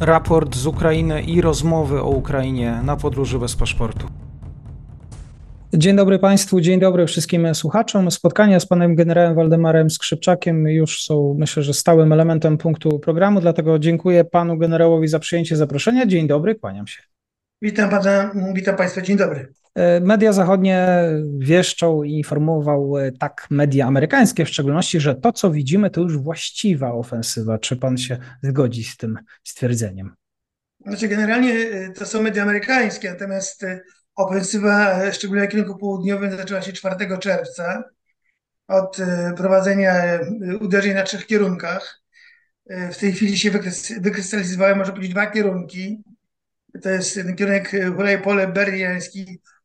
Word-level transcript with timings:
raport 0.00 0.56
z 0.56 0.66
Ukrainy 0.66 1.22
i 1.22 1.40
rozmowy 1.40 2.00
o 2.00 2.08
Ukrainie 2.08 2.80
na 2.84 2.96
podróży 2.96 3.38
bez 3.38 3.56
paszportu. 3.56 4.06
Dzień 5.74 5.96
dobry 5.96 6.18
Państwu, 6.18 6.60
dzień 6.60 6.80
dobry 6.80 7.06
wszystkim 7.06 7.54
słuchaczom. 7.54 8.10
Spotkania 8.10 8.60
z 8.60 8.66
panem 8.66 8.94
generałem 8.94 9.34
Waldemarem 9.34 9.90
Skrzypczakiem 9.90 10.68
już 10.68 11.04
są, 11.04 11.36
myślę, 11.38 11.62
że 11.62 11.74
stałym 11.74 12.12
elementem 12.12 12.58
punktu 12.58 12.98
programu, 12.98 13.40
dlatego 13.40 13.78
dziękuję 13.78 14.24
panu 14.24 14.58
generałowi 14.58 15.08
za 15.08 15.18
przyjęcie 15.18 15.56
zaproszenia. 15.56 16.06
Dzień 16.06 16.26
dobry, 16.26 16.54
kłaniam 16.54 16.86
się. 16.86 17.02
Witam 17.62 17.90
pana, 17.90 18.32
witam 18.54 18.76
państwa, 18.76 19.00
dzień 19.00 19.16
dobry. 19.16 19.52
E, 19.74 20.00
media 20.00 20.32
zachodnie 20.32 20.88
wieszczą 21.38 22.02
i 22.02 22.12
informował 22.12 22.98
e, 22.98 23.12
tak 23.12 23.46
media 23.50 23.86
amerykańskie 23.86 24.44
w 24.44 24.48
szczególności, 24.48 25.00
że 25.00 25.14
to, 25.14 25.32
co 25.32 25.50
widzimy, 25.50 25.90
to 25.90 26.00
już 26.00 26.18
właściwa 26.18 26.92
ofensywa. 26.92 27.58
Czy 27.58 27.76
pan 27.76 27.98
się 27.98 28.18
zgodzi 28.42 28.84
z 28.84 28.96
tym 28.96 29.18
stwierdzeniem? 29.44 30.14
Znaczy, 30.86 31.08
generalnie 31.08 31.54
e, 31.54 31.90
to 31.90 32.06
są 32.06 32.22
media 32.22 32.42
amerykańskie, 32.42 33.10
natomiast 33.10 33.64
ofensywa, 34.16 35.00
szczególnie 35.12 35.42
na 35.42 35.48
kierunku 35.48 35.78
południowym, 35.78 36.36
zaczęła 36.36 36.62
się 36.62 36.72
4 36.72 37.18
czerwca 37.18 37.84
od 38.68 38.96
prowadzenia 39.36 40.20
uderzeń 40.60 40.94
na 40.94 41.02
trzech 41.02 41.26
kierunkach. 41.26 42.02
W 42.92 42.96
tej 42.96 43.12
chwili 43.12 43.38
się 43.38 43.50
wykrystalizowały, 44.00 44.76
można 44.76 44.92
powiedzieć, 44.92 45.12
dwa 45.12 45.26
kierunki. 45.26 46.02
To 46.82 46.90
jest 46.90 47.20
kierunek 47.36 47.72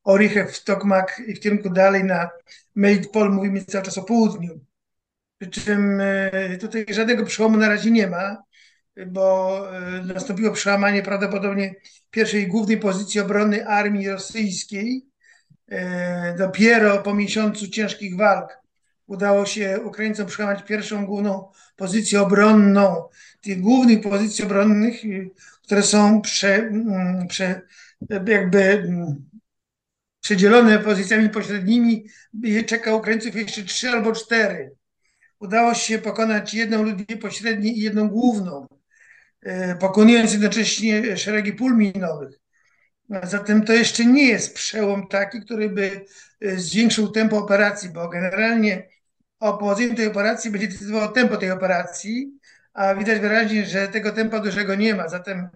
Berliański, 0.06 0.40
Orichew, 0.40 0.64
Tokmak 0.64 1.22
i 1.28 1.34
w 1.34 1.40
kierunku 1.40 1.70
dalej 1.70 2.04
na 2.04 2.30
Melitpol 2.76 3.34
mówimy 3.34 3.66
cały 3.66 3.84
czas 3.84 3.98
o 3.98 4.04
południu. 4.04 4.60
Przy 5.40 5.50
czym 5.50 6.02
e, 6.02 6.58
tutaj 6.58 6.86
żadnego 6.90 7.26
przełomu 7.26 7.58
na 7.58 7.70
razie 7.70 7.92
nie 7.92 8.08
ma, 8.08 8.38
bo 9.08 9.60
e, 9.78 10.02
nastąpiło 10.02 10.54
przełamanie 10.54 11.04
prawdopodobnie 11.04 11.76
pierwszej 12.12 12.48
głównej 12.48 12.78
pozycji 12.78 13.20
obronnej 13.20 13.62
armii 13.62 14.10
rosyjskiej. 14.10 15.06
E, 15.68 16.36
dopiero 16.38 16.98
po 16.98 17.14
miesiącu 17.14 17.68
ciężkich 17.68 18.18
walk 18.18 18.60
udało 19.08 19.46
się 19.46 19.80
Ukraińcom 19.84 20.26
przełamać 20.28 20.64
pierwszą 20.64 21.06
główną 21.06 21.52
pozycję 21.76 22.22
obronną. 22.22 23.10
Tych 23.42 23.62
głównych 23.62 24.02
pozycji 24.02 24.46
obronnych, 24.46 25.02
które 25.64 25.84
są 25.84 26.22
prze, 26.22 26.72
prze, 27.30 27.62
jakby 28.10 28.88
przedzielone 30.26 30.80
pozycjami 30.80 31.30
pośrednimi, 31.30 32.06
czeka 32.66 32.96
Ukraińców 32.96 33.36
jeszcze 33.36 33.64
trzy 33.64 33.90
albo 33.90 34.12
cztery. 34.12 34.72
Udało 35.40 35.74
się 35.74 36.00
pokonać 36.00 36.54
jedną 36.54 36.84
linię 36.84 37.18
pośrednią 37.22 37.72
i 37.72 37.80
jedną 37.80 38.10
główną, 38.10 38.68
e, 39.42 39.76
pokonując 39.76 40.34
jednocześnie 40.34 41.18
szeregi 41.18 41.54
pól 41.54 41.78
minowych. 41.78 42.40
Zatem 43.24 43.66
to 43.66 43.74
jeszcze 43.74 44.06
nie 44.06 44.28
jest 44.28 44.56
przełom 44.56 45.08
taki, 45.08 45.42
który 45.42 45.70
by 45.70 46.06
e, 46.42 46.58
zwiększył 46.58 47.12
tempo 47.12 47.38
operacji, 47.38 47.90
bo 47.90 48.10
generalnie 48.10 48.88
o 49.40 49.58
powodzeniu 49.58 49.96
tej 49.96 50.08
operacji 50.08 50.52
będzie 50.52 50.68
decydowało 50.68 51.08
tempo 51.08 51.38
tej 51.38 51.52
operacji, 51.52 52.32
a 52.74 52.96
widać 52.96 53.20
wyraźnie, 53.20 53.66
że 53.66 53.88
tego 53.88 54.12
tempa 54.12 54.40
dużego 54.40 54.76
nie 54.76 54.96
ma. 54.96 55.08
Zatem 55.08 55.50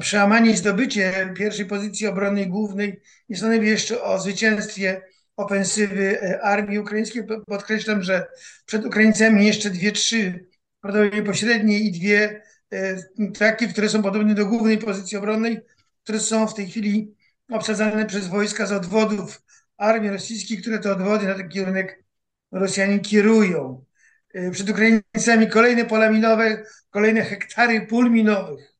przełamanie 0.00 0.50
i 0.50 0.56
zdobycie 0.56 1.32
pierwszej 1.36 1.66
pozycji 1.66 2.06
obronnej 2.06 2.46
głównej 2.46 3.00
nie 3.28 3.36
stanowi 3.36 3.68
jeszcze 3.68 4.02
o 4.02 4.18
zwycięstwie 4.18 5.02
ofensywy 5.36 6.20
e, 6.22 6.42
armii 6.42 6.78
ukraińskiej. 6.78 7.24
Podkreślam, 7.46 8.02
że 8.02 8.26
przed 8.66 8.86
Ukraińcami 8.86 9.46
jeszcze 9.46 9.70
dwie, 9.70 9.92
trzy 9.92 10.46
prawdopodobnie 10.80 11.22
pośrednie 11.22 11.78
i 11.78 11.92
dwie 11.92 12.42
e, 12.72 12.96
traki, 13.34 13.68
które 13.68 13.88
są 13.88 14.02
podobne 14.02 14.34
do 14.34 14.46
głównej 14.46 14.78
pozycji 14.78 15.18
obronnej, 15.18 15.60
które 16.02 16.20
są 16.20 16.46
w 16.46 16.54
tej 16.54 16.68
chwili 16.68 17.14
obsadzane 17.50 18.06
przez 18.06 18.26
wojska 18.26 18.66
z 18.66 18.72
odwodów 18.72 19.42
armii 19.76 20.10
rosyjskiej, 20.10 20.58
które 20.58 20.78
to 20.78 20.92
odwody 20.92 21.26
na 21.26 21.34
ten 21.34 21.48
kierunek 21.48 22.04
Rosjanie 22.52 22.98
kierują. 22.98 23.84
E, 24.34 24.50
przed 24.50 24.70
Ukraińcami 24.70 25.48
kolejne 25.50 25.84
pola 25.84 26.10
minowe, 26.10 26.64
kolejne 26.90 27.22
hektary 27.22 27.86
pól 27.86 28.10
minowych 28.10 28.75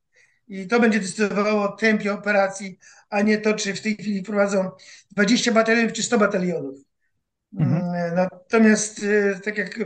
i 0.47 0.67
to 0.67 0.79
będzie 0.79 0.99
decydowało 0.99 1.63
o 1.63 1.75
tempie 1.75 2.13
operacji, 2.13 2.79
a 3.09 3.21
nie 3.21 3.37
to, 3.37 3.53
czy 3.53 3.73
w 3.73 3.81
tej 3.81 3.95
chwili 3.95 4.23
prowadzą 4.23 4.71
20 5.11 5.51
batalionów 5.51 5.93
czy 5.93 6.03
100 6.03 6.17
batalionów. 6.17 6.75
Mhm. 7.59 7.81
Mm, 7.81 8.15
natomiast, 8.15 9.03
e, 9.03 9.39
tak 9.39 9.57
jak 9.57 9.79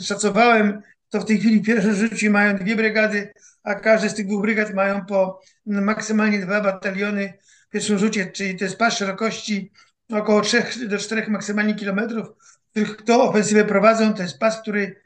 szacowałem, 0.00 0.82
to 1.08 1.20
w 1.20 1.24
tej 1.24 1.38
chwili 1.38 1.62
pierwsze 1.62 1.94
rzuci 1.94 2.30
mają 2.30 2.56
dwie 2.56 2.76
brygady, 2.76 3.32
a 3.62 3.74
każdy 3.74 4.08
z 4.08 4.14
tych 4.14 4.26
dwóch 4.26 4.42
brygad 4.42 4.74
mają 4.74 5.04
po 5.04 5.40
maksymalnie 5.66 6.38
dwa 6.38 6.60
bataliony 6.60 7.32
w 7.68 7.72
pierwszym 7.72 7.98
rzucie, 7.98 8.26
czyli 8.26 8.56
to 8.56 8.64
jest 8.64 8.76
pas 8.76 8.96
szerokości 8.96 9.72
około 10.12 10.40
3 10.40 10.88
do 10.88 10.98
4 10.98 11.30
maksymalnie 11.30 11.74
kilometrów, 11.74 12.26
których 12.70 13.02
to 13.02 13.22
ofensywę 13.28 13.64
prowadzą. 13.64 14.14
To 14.14 14.22
jest 14.22 14.38
pas, 14.38 14.60
który 14.60 15.02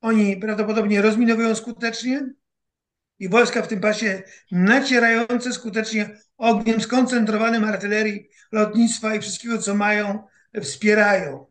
oni 0.00 0.36
prawdopodobnie 0.36 1.02
rozminowują 1.02 1.54
skutecznie, 1.54 2.28
i 3.18 3.28
wojska 3.28 3.62
w 3.62 3.68
tym 3.68 3.80
pasie 3.80 4.22
nacierające 4.50 5.52
skutecznie 5.52 6.10
ogniem 6.38 6.80
skoncentrowanym 6.80 7.64
artylerii, 7.64 8.28
lotnictwa 8.52 9.14
i 9.14 9.20
wszystkiego, 9.20 9.58
co 9.58 9.74
mają, 9.74 10.24
wspierają. 10.62 11.46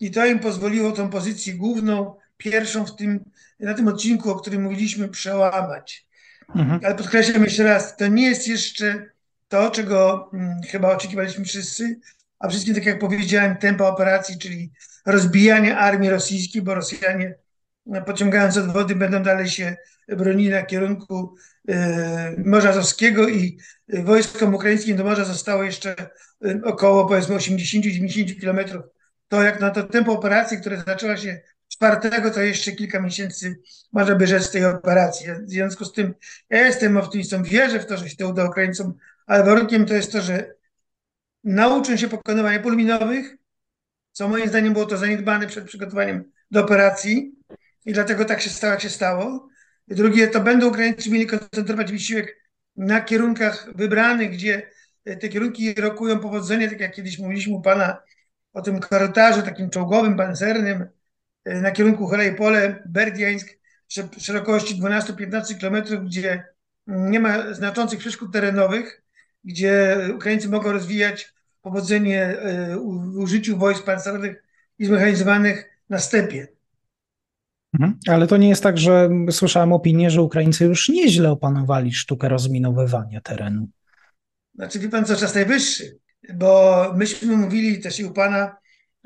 I 0.00 0.10
to 0.10 0.26
im 0.26 0.38
pozwoliło 0.38 0.92
tą 0.92 1.10
pozycję 1.10 1.54
główną, 1.54 2.14
pierwszą 2.36 2.86
w 2.86 2.96
tym, 2.96 3.30
na 3.60 3.74
tym 3.74 3.88
odcinku, 3.88 4.30
o 4.30 4.34
którym 4.34 4.62
mówiliśmy, 4.62 5.08
przełamać. 5.08 6.06
Mhm. 6.54 6.80
Ale 6.84 6.94
podkreślam 6.94 7.44
jeszcze 7.44 7.62
raz, 7.62 7.96
to 7.96 8.06
nie 8.06 8.26
jest 8.26 8.48
jeszcze 8.48 9.04
to, 9.48 9.70
czego 9.70 10.28
hmm, 10.30 10.62
chyba 10.62 10.96
oczekiwaliśmy 10.96 11.44
wszyscy, 11.44 12.00
a 12.38 12.48
wszystkim, 12.48 12.74
tak 12.74 12.86
jak 12.86 12.98
powiedziałem, 12.98 13.56
tempo 13.56 13.88
operacji, 13.88 14.38
czyli 14.38 14.72
rozbijanie 15.06 15.76
armii 15.76 16.10
rosyjskiej, 16.10 16.62
bo 16.62 16.74
Rosjanie 16.74 17.34
pociągając 18.06 18.56
od 18.56 18.72
wody, 18.72 18.94
będą 18.94 19.22
dalej 19.22 19.48
się 19.48 19.76
bronili 20.08 20.50
na 20.50 20.62
kierunku 20.62 21.34
e, 21.68 22.34
Morza 22.44 22.68
Azowskiego 22.68 23.28
i 23.28 23.58
wojskom 23.88 24.54
ukraińskim 24.54 24.96
do 24.96 25.04
morza 25.04 25.24
zostało 25.24 25.62
jeszcze 25.62 25.96
e, 26.44 26.60
około 26.64 27.06
powiedzmy 27.06 27.36
80-90 27.36 28.40
kilometrów. 28.40 28.84
To 29.28 29.42
jak 29.42 29.60
na 29.60 29.70
to 29.70 29.82
tempo 29.82 30.12
operacji, 30.12 30.58
które 30.60 30.82
zaczęła 30.86 31.16
się 31.16 31.40
czwartego, 31.68 32.30
to 32.30 32.40
jeszcze 32.40 32.72
kilka 32.72 33.00
miesięcy 33.00 33.60
można 33.92 34.14
by 34.14 34.26
rzec 34.26 34.50
tej 34.50 34.64
operacji. 34.64 35.26
W 35.46 35.50
związku 35.50 35.84
z 35.84 35.92
tym 35.92 36.14
ja 36.50 36.66
jestem 36.66 36.96
optymistą, 36.96 37.42
wierzę 37.42 37.80
w 37.80 37.86
to, 37.86 37.96
że 37.96 38.08
się 38.08 38.16
to 38.16 38.28
uda 38.28 38.44
Ukraińcom, 38.44 38.94
ale 39.26 39.44
warunkiem 39.44 39.86
to 39.86 39.94
jest 39.94 40.12
to, 40.12 40.20
że 40.20 40.54
nauczą 41.44 41.96
się 41.96 42.08
pokonywania 42.08 42.60
pól 42.60 42.76
minowych, 42.76 43.36
co 44.12 44.28
moim 44.28 44.48
zdaniem 44.48 44.72
było 44.72 44.86
to 44.86 44.96
zaniedbane 44.96 45.46
przed 45.46 45.64
przygotowaniem 45.64 46.24
do 46.50 46.60
operacji, 46.60 47.37
i 47.86 47.92
dlatego 47.92 48.24
tak 48.24 48.40
się 48.40 48.50
stało, 48.50 48.72
jak 48.72 48.82
się 48.82 48.90
stało. 48.90 49.48
Drugie, 49.88 50.28
to 50.28 50.40
będą 50.40 50.68
Ukraińcy 50.68 51.10
mieli 51.10 51.26
koncentrować 51.26 51.92
wysiłek 51.92 52.36
na 52.76 53.00
kierunkach 53.00 53.68
wybranych, 53.74 54.30
gdzie 54.30 54.70
te 55.20 55.28
kierunki 55.28 55.74
rokują 55.74 56.18
powodzenie, 56.18 56.68
tak 56.68 56.80
jak 56.80 56.94
kiedyś 56.94 57.18
mówiliśmy 57.18 57.54
u 57.54 57.62
Pana 57.62 58.02
o 58.52 58.62
tym 58.62 58.80
korytarzu 58.80 59.42
takim 59.42 59.70
czołgowym, 59.70 60.16
pancernym, 60.16 60.86
e, 61.44 61.60
na 61.60 61.70
kierunku 61.70 62.06
Helej-Pole, 62.06 62.82
Berdiańsk, 62.86 63.58
szerokości 64.18 64.80
12-15 64.80 65.54
km, 65.60 66.04
gdzie 66.06 66.44
nie 66.86 67.20
ma 67.20 67.54
znaczących 67.54 67.98
przeszkód 67.98 68.32
terenowych, 68.32 69.02
gdzie 69.44 69.98
Ukraińcy 70.14 70.48
mogą 70.48 70.72
rozwijać 70.72 71.34
powodzenie 71.62 72.24
e, 72.24 72.76
w 72.76 73.18
użyciu 73.18 73.58
wojsk 73.58 73.84
pancernych 73.84 74.44
i 74.78 74.86
zmechanizowanych 74.86 75.70
na 75.88 75.98
stepie. 75.98 76.57
Mhm. 77.74 77.98
Ale 78.08 78.26
to 78.26 78.36
nie 78.36 78.48
jest 78.48 78.62
tak, 78.62 78.78
że 78.78 79.10
słyszałem 79.30 79.72
opinię, 79.72 80.10
że 80.10 80.22
Ukraińcy 80.22 80.64
już 80.64 80.88
nieźle 80.88 81.30
opanowali 81.30 81.92
sztukę 81.92 82.28
rozminowywania 82.28 83.20
terenu. 83.20 83.68
Znaczy, 84.54 84.78
wie 84.78 84.88
pan, 84.88 85.04
co 85.04 85.16
czas 85.16 85.34
najwyższy, 85.34 85.98
bo 86.34 86.84
myśmy 86.96 87.36
mówili 87.36 87.80
też 87.80 88.00
i 88.00 88.04
u 88.04 88.12
pana, 88.12 88.56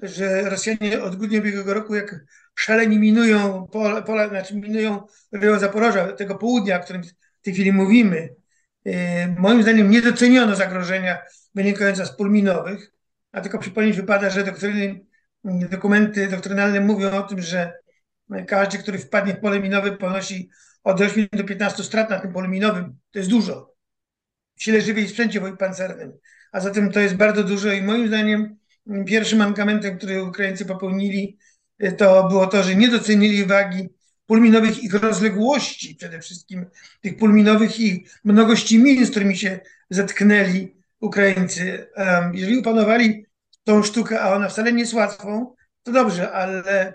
że 0.02 0.50
Rosjanie 0.50 1.02
od 1.02 1.16
grudnia 1.16 1.40
ubiegłego 1.40 1.74
roku 1.74 1.94
jak 1.94 2.24
szaleni 2.54 2.98
minują 2.98 3.66
pola, 3.72 4.02
pola 4.02 4.28
znaczy 4.28 4.56
minują 4.56 5.06
rejon 5.32 5.60
Zaporoża, 5.60 6.12
tego 6.12 6.34
południa, 6.34 6.80
o 6.80 6.82
którym 6.84 7.02
w 7.40 7.44
tej 7.44 7.54
chwili 7.54 7.72
mówimy. 7.72 8.34
E, 8.86 9.28
moim 9.28 9.62
zdaniem 9.62 9.90
nie 9.90 10.02
doceniono 10.02 10.56
zagrożenia 10.56 11.18
wynikającego 11.54 12.08
z 12.08 12.16
pól 12.16 12.30
minowych, 12.30 12.92
a 13.32 13.40
tylko 13.40 13.58
przypomnieć 13.58 13.96
wypada, 13.96 14.30
że 14.30 14.44
doktryny, 14.44 15.00
dokumenty 15.44 16.28
doktrynalne 16.28 16.80
mówią 16.80 17.10
o 17.10 17.22
tym, 17.22 17.40
że 17.40 17.72
każdy, 18.46 18.78
który 18.78 18.98
wpadnie 18.98 19.34
w 19.34 19.40
pole 19.40 19.60
minowe, 19.60 19.92
ponosi 19.92 20.50
od 20.84 21.00
8 21.00 21.26
do 21.32 21.44
15 21.44 21.84
strat 21.84 22.10
na 22.10 22.20
tym 22.20 22.32
polu 22.32 22.48
minowym. 22.48 22.98
To 23.10 23.18
jest 23.18 23.30
dużo. 23.30 23.74
W 24.56 24.62
sile 24.62 24.80
żywej 24.80 25.04
i 25.04 25.08
sprzęcie 25.08 25.40
pancernym. 25.56 26.12
A 26.52 26.60
zatem 26.60 26.92
to 26.92 27.00
jest 27.00 27.14
bardzo 27.14 27.44
dużo 27.44 27.72
i 27.72 27.82
moim 27.82 28.08
zdaniem 28.08 28.56
pierwszym 29.06 29.38
mankamentem, 29.38 29.98
który 29.98 30.22
Ukraińcy 30.22 30.64
popełnili, 30.64 31.38
to 31.98 32.28
było 32.28 32.46
to, 32.46 32.62
że 32.62 32.74
nie 32.74 32.88
docenili 32.88 33.46
wagi 33.46 33.88
pól 34.26 34.40
minowych, 34.40 34.82
ich 34.84 34.94
rozległości 34.94 35.94
przede 35.94 36.20
wszystkim, 36.20 36.66
tych 37.00 37.16
pól 37.16 37.32
minowych 37.32 37.80
i 37.80 38.06
mnogości 38.24 38.78
min, 38.78 39.06
z 39.06 39.10
którymi 39.10 39.36
się 39.36 39.60
zetknęli 39.90 40.76
Ukraińcy. 41.00 41.86
Jeżeli 42.32 42.58
opanowali 42.58 43.26
tą 43.64 43.82
sztukę, 43.82 44.20
a 44.20 44.34
ona 44.34 44.48
wcale 44.48 44.72
nie 44.72 44.80
jest 44.80 44.94
łatwą, 44.94 45.54
to 45.82 45.92
dobrze, 45.92 46.32
ale 46.32 46.94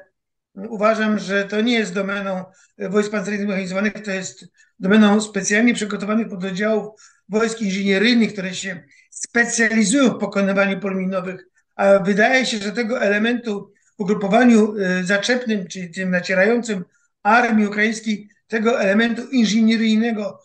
uważam, 0.69 1.19
że 1.19 1.45
to 1.45 1.62
nie 1.62 1.74
jest 1.74 1.94
domeną 1.94 2.44
wojsk 2.77 3.12
pancernych 3.12 3.42
zmechanizowanych, 3.42 3.94
to 3.94 4.12
jest 4.12 4.45
domeną 4.80 5.21
specjalnie 5.21 5.74
przygotowanych 5.74 6.30
pododdziałów 6.30 7.01
wojsk 7.30 7.62
inżynieryjnych, 7.62 8.33
które 8.33 8.56
się 8.56 8.83
specjalizują 9.09 10.09
w 10.09 10.19
pokonywaniu 10.19 10.80
pól 10.80 10.95
minowych, 10.95 11.48
a 11.75 12.00
wydaje 12.00 12.45
się, 12.45 12.57
że 12.57 12.71
tego 12.71 13.01
elementu 13.01 13.74
w 13.98 14.01
ugrupowaniu 14.01 14.75
y, 14.75 15.04
zaczepnym, 15.04 15.68
czyli 15.68 15.92
tym 15.92 16.12
nacierającym 16.12 16.86
armii 17.24 17.68
ukraińskiej, 17.68 18.30
tego 18.48 18.81
elementu 18.81 19.30
inżynieryjnego, 19.30 20.39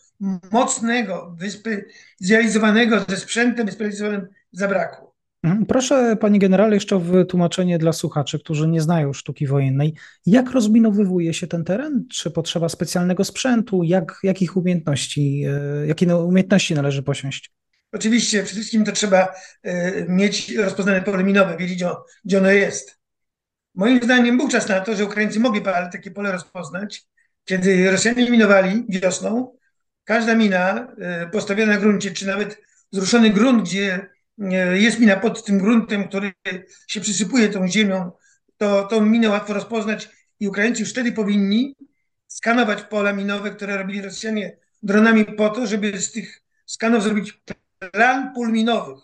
mocnego, 0.51 1.35
wyspecjalizowanego, 1.39 3.05
ze 3.09 3.17
sprzętem 3.17 3.65
wyspecjalizowanym 3.65 4.27
zabrakło. 4.51 5.12
Mhm. 5.43 5.65
Proszę, 5.65 6.15
panie 6.15 6.39
generale, 6.39 6.73
jeszcze 6.73 6.95
o 6.95 6.99
wytłumaczenie 6.99 7.77
dla 7.77 7.93
słuchaczy, 7.93 8.39
którzy 8.39 8.67
nie 8.67 8.81
znają 8.81 9.13
sztuki 9.13 9.47
wojennej. 9.47 9.93
Jak 10.25 10.51
rozminowywuje 10.51 11.33
się 11.33 11.47
ten 11.47 11.63
teren? 11.63 12.05
Czy 12.11 12.31
potrzeba 12.31 12.69
specjalnego 12.69 13.23
sprzętu? 13.23 13.83
Jak, 13.83 14.19
jakich 14.23 14.57
umiejętności, 14.57 15.45
y, 15.83 15.87
jakie 15.87 16.17
umiejętności 16.17 16.73
należy 16.73 17.03
posiąść? 17.03 17.51
Oczywiście, 17.91 18.43
przede 18.43 18.55
wszystkim 18.55 18.85
to 18.85 18.91
trzeba 18.91 19.33
y, 19.65 20.05
mieć 20.09 20.55
rozpoznane 20.55 21.01
pole 21.01 21.23
minowe, 21.23 21.57
wiedzieć, 21.57 21.83
gdzie 22.25 22.37
ono 22.37 22.51
jest. 22.51 22.99
Moim 23.75 24.03
zdaniem 24.03 24.37
był 24.37 24.47
czas 24.47 24.69
na 24.69 24.81
to, 24.81 24.95
że 24.95 25.05
Ukraińcy 25.05 25.39
mogli 25.39 25.61
takie 25.91 26.11
pole 26.11 26.31
rozpoznać. 26.31 27.03
Kiedy 27.45 27.91
Rosjanie 27.91 28.29
minowali 28.29 28.85
wiosną, 28.89 29.57
każda 30.03 30.35
mina 30.35 30.87
e, 30.97 31.29
postawiona 31.29 31.73
na 31.73 31.79
gruncie, 31.79 32.11
czy 32.11 32.27
nawet 32.27 32.61
zruszony 32.91 33.29
grunt, 33.29 33.63
gdzie 33.63 33.93
e, 33.93 34.09
jest 34.73 34.99
mina 34.99 35.15
pod 35.15 35.45
tym 35.45 35.57
gruntem, 35.57 36.07
który 36.07 36.33
się 36.87 37.01
przysypuje 37.01 37.49
tą 37.49 37.67
ziemią, 37.67 38.11
to 38.57 38.83
tą 38.83 39.05
minę 39.05 39.29
łatwo 39.29 39.53
rozpoznać 39.53 40.09
i 40.39 40.47
Ukraińcy 40.47 40.81
już 40.81 40.89
wtedy 40.89 41.11
powinni 41.11 41.75
skanować 42.27 42.81
pola 42.81 43.13
minowe, 43.13 43.51
które 43.51 43.77
robili 43.77 44.01
Rosjanie 44.01 44.57
dronami 44.83 45.25
po 45.25 45.49
to, 45.49 45.67
żeby 45.67 46.01
z 46.01 46.11
tych 46.11 46.41
skanów 46.65 47.03
zrobić 47.03 47.41
plan 47.91 48.33
pól 48.33 48.51
minowych, 48.51 49.03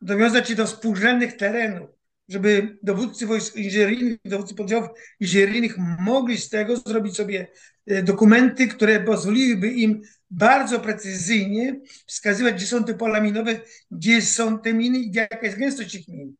dowiązać 0.00 0.48
się 0.48 0.54
do 0.54 0.66
współrzędnych 0.66 1.36
terenów, 1.36 1.90
żeby 2.28 2.78
dowódcy 2.82 3.26
wojsk 3.26 3.56
inżynieryjnych, 3.56 4.18
dowódcy 4.24 4.54
poddziałów 4.54 4.88
inżynieryjnych 5.20 5.76
mogli 5.98 6.38
z 6.38 6.48
tego 6.48 6.76
zrobić 6.76 7.16
sobie 7.16 7.46
e, 7.86 8.02
dokumenty, 8.02 8.68
które 8.68 9.00
pozwoliłyby 9.00 9.68
im 9.68 10.02
bardzo 10.32 10.80
precyzyjnie 10.80 11.80
wskazywać, 12.06 12.54
gdzie 12.54 12.66
są 12.66 12.84
te 12.84 12.94
pola 12.94 13.20
minowe, 13.20 13.60
gdzie 13.90 14.22
są 14.22 14.58
te 14.58 14.74
miny 14.74 14.98
i 14.98 15.12
jaka 15.12 15.46
jest 15.46 15.58
gęstość 15.58 15.92
tych 15.92 16.08
min. 16.08 16.34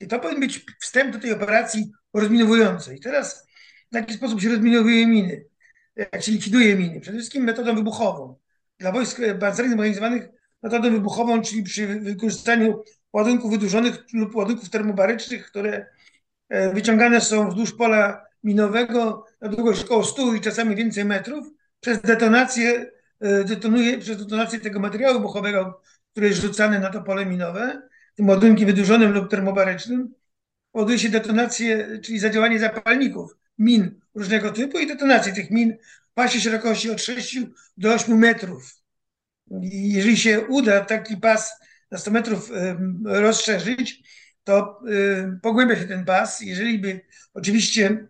I 0.00 0.06
to 0.06 0.20
powinien 0.20 0.40
być 0.40 0.66
wstęp 0.80 1.12
do 1.12 1.18
tej 1.20 1.32
operacji 1.32 1.90
rozminowującej. 2.14 3.00
Teraz 3.00 3.46
w 3.92 3.94
jaki 3.94 4.14
sposób 4.14 4.40
się 4.40 4.48
rozminowuje 4.48 5.06
miny, 5.06 5.44
jak 5.96 6.22
się 6.22 6.32
likwiduje 6.32 6.76
miny? 6.76 7.00
Przede 7.00 7.18
wszystkim 7.18 7.44
metodą 7.44 7.74
wybuchową. 7.74 8.36
Dla 8.78 8.92
wojsk 8.92 9.20
pancernych 9.40 9.70
zorganizowanych 9.70 10.28
metodą 10.62 10.90
wybuchową, 10.90 11.42
czyli 11.42 11.62
przy 11.62 11.86
wykorzystaniu 11.86 12.82
ładunków 13.12 13.50
wydłużonych 13.50 14.04
lub 14.12 14.36
ładunków 14.36 14.70
termobarycznych, 14.70 15.46
które 15.46 15.86
e, 16.48 16.74
wyciągane 16.74 17.20
są 17.20 17.48
wzdłuż 17.48 17.72
pola 17.72 18.26
minowego 18.44 19.26
na 19.40 19.48
długość 19.48 19.84
około 19.84 20.04
100 20.04 20.34
i 20.34 20.40
czasami 20.40 20.76
więcej 20.76 21.04
metrów. 21.04 21.46
Przez 21.80 22.00
detonację, 22.00 22.90
detonuje, 23.20 23.98
przez 23.98 24.18
detonację 24.18 24.60
tego 24.60 24.80
materiału 24.80 25.14
wybuchowego, 25.14 25.82
który 26.12 26.28
jest 26.28 26.40
rzucany 26.40 26.80
na 26.80 26.90
to 26.90 27.02
pole 27.02 27.26
minowe, 27.26 27.88
tym 28.14 28.28
ładunkiem 28.28 28.66
wydłużonym 28.66 29.12
lub 29.12 29.30
termobarycznym, 29.30 30.14
powoduje 30.72 30.98
się 30.98 31.08
detonację, 31.08 32.00
czyli 32.04 32.18
zadziałanie 32.18 32.58
zapalników 32.58 33.36
min 33.58 34.00
różnego 34.14 34.52
typu 34.52 34.78
i 34.78 34.86
detonację 34.86 35.32
tych 35.32 35.50
min 35.50 35.76
w 36.10 36.14
pasie 36.14 36.40
szerokości 36.40 36.90
od 36.90 37.02
6 37.02 37.38
do 37.76 37.94
8 37.94 38.18
metrów. 38.18 38.76
I 39.62 39.92
jeżeli 39.92 40.16
się 40.16 40.40
uda 40.40 40.80
taki 40.80 41.16
pas 41.16 41.52
na 41.90 41.98
100 41.98 42.10
metrów 42.10 42.50
rozszerzyć, 43.04 44.02
to 44.44 44.80
pogłębia 45.42 45.76
się 45.76 45.84
ten 45.84 46.04
pas, 46.04 46.40
jeżeli 46.40 46.78
by 46.78 47.00
oczywiście 47.34 48.06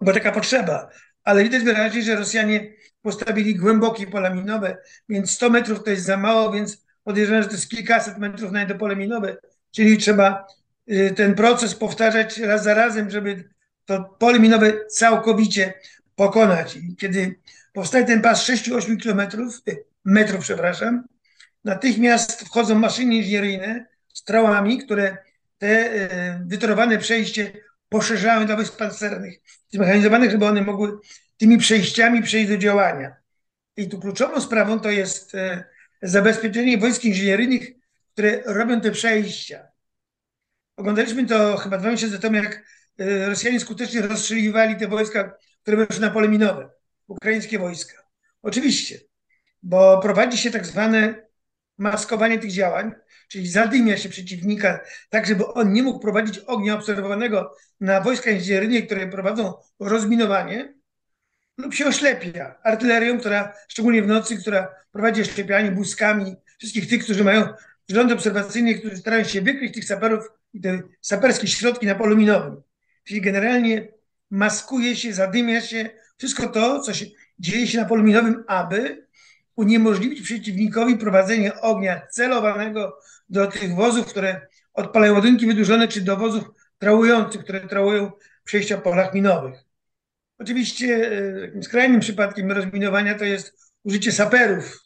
była 0.00 0.14
taka 0.14 0.32
potrzeba. 0.32 0.90
Ale 1.24 1.42
widać 1.42 1.62
wyraźnie, 1.62 2.02
że 2.02 2.16
Rosjanie 2.16 2.72
postawili 3.02 3.54
głębokie 3.54 4.06
pola 4.06 4.30
minowe, 4.30 4.76
więc 5.08 5.30
100 5.30 5.50
metrów 5.50 5.84
to 5.84 5.90
jest 5.90 6.04
za 6.04 6.16
mało, 6.16 6.52
więc 6.52 6.84
podejrzewam, 7.04 7.42
że 7.42 7.48
to 7.48 7.54
jest 7.54 7.70
kilkaset 7.70 8.18
metrów 8.18 8.52
na 8.52 8.66
to 8.66 8.74
pole 8.74 8.96
minowe, 8.96 9.36
czyli 9.70 9.98
trzeba 9.98 10.46
y, 10.92 11.12
ten 11.16 11.34
proces 11.34 11.74
powtarzać 11.74 12.38
raz 12.38 12.62
za 12.62 12.74
razem, 12.74 13.10
żeby 13.10 13.48
to 13.84 14.04
pole 14.18 14.40
minowe 14.40 14.86
całkowicie 14.86 15.74
pokonać. 16.14 16.76
I 16.76 16.96
kiedy 16.96 17.40
powstaje 17.72 18.04
ten 18.04 18.22
pas 18.22 18.48
6-8 18.48 18.96
kilometrów, 18.96 19.62
y, 19.68 19.84
metrów, 20.04 20.40
przepraszam, 20.40 21.04
natychmiast 21.64 22.42
wchodzą 22.42 22.74
maszyny 22.74 23.14
inżynieryjne 23.14 23.86
z 24.14 24.24
trałami, 24.24 24.78
które 24.78 25.16
te 25.58 25.92
e, 25.92 26.40
wytorowane 26.46 26.98
przejście 26.98 27.52
poszerzają 27.88 28.46
dla 28.46 28.56
wojsk 28.56 28.76
pancernych, 28.76 29.40
zmechanizowanych, 29.70 30.30
żeby 30.30 30.46
one 30.46 30.62
mogły 30.62 30.98
tymi 31.38 31.58
przejściami 31.58 32.22
przejść 32.22 32.48
do 32.48 32.56
działania. 32.56 33.16
I 33.76 33.88
tu 33.88 34.00
kluczową 34.00 34.40
sprawą 34.40 34.80
to 34.80 34.90
jest 34.90 35.34
e, 35.34 35.64
zabezpieczenie 36.02 36.78
wojsk 36.78 37.04
inżynieryjnych, 37.04 37.70
które 38.12 38.42
robią 38.46 38.80
te 38.80 38.90
przejścia. 38.90 39.68
Oglądaliśmy 40.76 41.26
to 41.26 41.56
chyba 41.56 41.78
dwa 41.78 41.90
miesiące 41.90 42.18
temu, 42.18 42.36
jak 42.36 42.64
e, 42.98 43.26
Rosjanie 43.26 43.60
skutecznie 43.60 44.00
rozstrzeliwali 44.00 44.76
te 44.76 44.88
wojska, 44.88 45.38
które 45.62 45.76
weszły 45.76 46.00
na 46.00 46.10
pole 46.10 46.28
minowe, 46.28 46.70
ukraińskie 47.06 47.58
wojska. 47.58 48.02
Oczywiście, 48.42 48.98
bo 49.62 50.00
prowadzi 50.00 50.38
się 50.38 50.50
tak 50.50 50.66
zwane 50.66 51.28
maskowanie 51.78 52.38
tych 52.38 52.52
działań, 52.52 52.92
czyli 53.28 53.48
zadymia 53.48 53.96
się 53.96 54.08
przeciwnika, 54.08 54.80
tak 55.10 55.26
żeby 55.26 55.46
on 55.46 55.72
nie 55.72 55.82
mógł 55.82 55.98
prowadzić 55.98 56.38
ognia 56.38 56.74
obserwowanego 56.74 57.54
na 57.80 58.00
wojska 58.00 58.30
inżynieryjne, 58.30 58.82
które 58.82 59.08
prowadzą 59.08 59.54
rozminowanie, 59.78 60.74
lub 61.58 61.74
się 61.74 61.86
oślepia 61.86 62.54
artylerią, 62.62 63.18
która 63.18 63.52
szczególnie 63.68 64.02
w 64.02 64.06
nocy, 64.06 64.36
która 64.36 64.74
prowadzi 64.92 65.20
oślepianie 65.20 65.72
błyskami 65.72 66.36
wszystkich 66.58 66.88
tych, 66.88 67.04
którzy 67.04 67.24
mają 67.24 67.48
rządy 67.88 68.14
obserwacyjne, 68.14 68.74
którzy 68.74 68.96
starają 68.96 69.24
się 69.24 69.42
wykryć 69.42 69.74
tych 69.74 69.84
saperów 69.84 70.24
i 70.52 70.60
te 70.60 70.82
saperskie 71.00 71.46
środki 71.46 71.86
na 71.86 71.94
polu 71.94 72.16
minowym. 72.16 72.62
Czyli 73.04 73.20
generalnie 73.20 73.88
maskuje 74.30 74.96
się, 74.96 75.12
zadymia 75.12 75.60
się 75.60 75.90
wszystko 76.16 76.48
to, 76.48 76.80
co 76.80 76.94
się 76.94 77.06
dzieje 77.38 77.66
się 77.66 77.78
na 77.78 77.84
polu 77.84 78.02
minowym, 78.02 78.44
aby 78.46 79.06
uniemożliwić 79.56 80.20
przeciwnikowi 80.20 80.96
prowadzenie 80.96 81.60
ognia 81.60 82.06
celowanego 82.10 82.98
do 83.28 83.46
tych 83.46 83.74
wozów, 83.74 84.06
które 84.06 84.40
odpalają 84.74 85.14
ładunki 85.14 85.46
wydłużone, 85.46 85.88
czy 85.88 86.00
do 86.00 86.16
wozów 86.16 86.44
trałujących, 86.78 87.42
które 87.42 87.60
trałują 87.60 88.12
przejścia 88.44 88.76
po 88.76 88.82
polach 88.82 89.14
minowych. 89.14 89.67
Oczywiście 90.38 91.10
e, 91.56 91.62
skrajnym 91.62 92.00
przypadkiem 92.00 92.52
rozminowania 92.52 93.14
to 93.14 93.24
jest 93.24 93.72
użycie 93.84 94.12
saperów, 94.12 94.84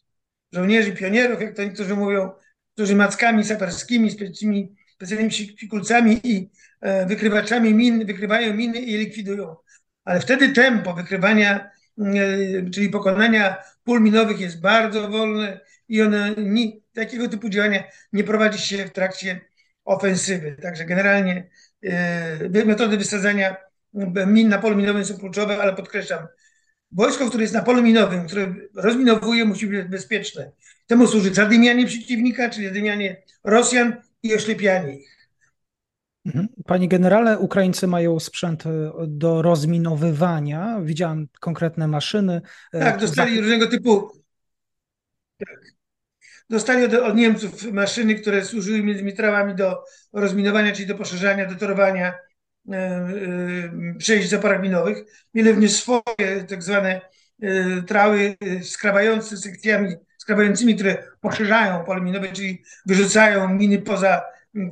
żołnierzy, 0.53 0.93
pionierów, 0.93 1.43
jak 1.43 1.57
to 1.57 1.65
niektórzy 1.65 1.97
mówią, 1.97 2.31
którzy 2.75 2.97
mackami 2.97 3.45
saperskimi, 3.45 4.11
specjalnymi, 4.11 4.75
specjalnymi 4.95 5.31
fikulcami 5.31 6.21
i 6.25 6.51
e, 6.81 7.07
wykrywaczami 7.07 7.75
min 7.75 8.07
wykrywają 8.07 8.55
miny 8.55 8.79
i 8.79 8.93
je 8.93 8.99
likwidują. 8.99 9.57
Ale 10.05 10.21
wtedy 10.21 10.49
tempo 10.49 10.95
wykrywania 10.95 11.73
E, 11.99 12.71
czyli 12.71 12.89
pokonania 12.89 13.57
pól 13.85 14.03
minowych 14.03 14.41
jest 14.41 14.61
bardzo 14.61 15.09
wolne 15.09 15.61
i 15.89 16.03
one 16.03 16.35
nie, 16.37 16.73
takiego 16.93 17.29
typu 17.29 17.49
działania 17.49 17.85
nie 18.13 18.25
prowadzi 18.25 18.59
się 18.59 18.87
w 18.87 18.93
trakcie 18.93 19.41
ofensywy. 19.85 20.57
Także 20.63 20.85
generalnie 20.85 21.51
metody 22.67 22.97
wysadzania 22.97 23.57
min 24.27 24.49
na 24.49 24.59
polu 24.59 24.77
minowym 24.77 25.05
są 25.05 25.19
kluczowe, 25.19 25.63
ale 25.63 25.75
podkreślam, 25.75 26.27
wojsko, 26.93 27.29
które 27.29 27.43
jest 27.43 27.55
na 27.55 27.63
polu 27.63 27.83
minowym, 27.83 28.27
które 28.27 28.55
rozminowuje, 28.75 29.45
musi 29.45 29.67
być 29.67 29.89
bezpieczne. 29.89 30.53
Temu 30.87 31.07
służy 31.07 31.35
zadymianie 31.35 31.87
przeciwnika, 31.87 32.51
czyli 32.51 32.67
zadymianie 32.67 33.23
Rosjan 33.45 33.97
i 34.23 34.35
oślepianie 34.35 34.97
ich. 34.97 35.13
Mhm. 36.27 36.49
Panie 36.67 36.89
generale, 36.89 37.39
Ukraińcy 37.39 37.87
mają 37.87 38.21
sprzęt 38.21 38.67
e, 38.67 38.93
do 39.07 39.43
rozminowywania. 39.43 40.81
Widziałem 40.83 41.29
konkretne 41.41 41.89
maszyny. 41.89 42.41
E, 42.73 42.81
tak, 42.81 43.01
dostali 43.01 43.41
różnego 43.41 43.67
typu. 43.67 44.11
Tak. 45.39 45.61
Dostali 46.51 46.85
od, 46.85 46.95
od, 46.95 47.17
Niemców 47.17 47.73
maszyny, 47.73 48.15
które 48.15 48.45
służyły 48.45 48.83
między 48.83 49.01
innymi 49.01 49.17
trawami 49.17 49.55
do 49.55 49.85
rozminowania, 50.13 50.73
czyli 50.73 50.87
do 50.87 50.95
poszerzania, 50.95 51.47
do 51.47 51.55
torowania 51.55 52.15
przejść 53.99 54.29
zaparabinowych. 54.29 54.99
Mieli 55.35 55.53
również 55.53 55.73
swoje 55.73 56.45
tak 56.49 56.63
zwane 56.63 57.01
trały 57.87 58.37
skrawające 58.63 59.37
sekcjami, 59.37 59.95
skrawającymi, 60.19 60.75
które 60.75 61.03
poszerzają 61.21 61.85
pole 61.85 62.01
minowe, 62.01 62.33
czyli 62.33 62.63
wyrzucają 62.87 63.49
miny 63.49 63.79
poza 63.79 64.23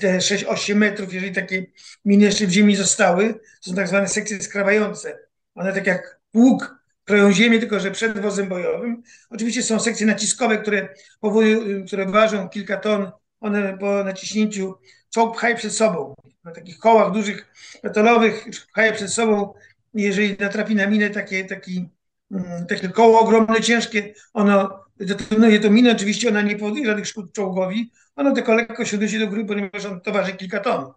te 0.00 0.18
6-8 0.18 0.74
metrów, 0.74 1.14
jeżeli 1.14 1.34
takie 1.34 1.66
miny 2.04 2.24
jeszcze 2.24 2.46
w 2.46 2.50
ziemi 2.50 2.76
zostały. 2.76 3.34
To 3.34 3.70
są 3.70 3.74
tak 3.74 3.88
zwane 3.88 4.08
sekcje 4.08 4.42
skrawające. 4.42 5.18
One 5.54 5.72
tak 5.72 5.86
jak 5.86 6.20
pług 6.32 6.80
kroją 7.04 7.32
ziemię, 7.32 7.58
tylko 7.58 7.80
że 7.80 7.90
przed 7.90 8.18
wozem 8.18 8.48
bojowym. 8.48 9.02
Oczywiście 9.30 9.62
są 9.62 9.80
sekcje 9.80 10.06
naciskowe, 10.06 10.58
które, 10.58 10.88
powodują, 11.20 11.86
które 11.86 12.06
ważą 12.06 12.48
kilka 12.48 12.76
ton. 12.76 13.10
One 13.40 13.78
po 13.78 14.04
naciśnięciu 14.04 14.74
czołg 15.10 15.36
pchają 15.36 15.56
przed 15.56 15.72
sobą. 15.72 16.14
Na 16.44 16.52
takich 16.52 16.78
kołach 16.78 17.12
dużych, 17.12 17.52
metalowych 17.82 18.44
pchają 18.72 18.92
przed 18.92 19.12
sobą. 19.12 19.54
Jeżeli 19.94 20.36
natrafi 20.38 20.74
na 20.74 20.86
minę 20.86 21.10
takie, 21.10 21.44
taki, 21.44 21.88
mm, 22.30 22.66
takie 22.66 22.88
koło 22.88 23.20
ogromne, 23.20 23.60
ciężkie, 23.60 24.14
ono 24.32 24.84
detonuje 24.96 25.60
to 25.60 25.70
minę. 25.70 25.92
Oczywiście 25.92 26.28
ona 26.28 26.42
nie 26.42 26.56
powoduje 26.56 26.86
żadnych 26.86 27.06
szkód 27.06 27.32
czołgowi. 27.32 27.92
Ono 28.16 28.32
tylko 28.32 28.54
lekko 28.54 28.84
się 28.84 28.98
do 28.98 29.26
góry, 29.28 29.44
ponieważ 29.44 29.84
on 29.84 30.00
to 30.00 30.12
waży 30.12 30.32
kilka 30.32 30.60
ton. 30.60 30.92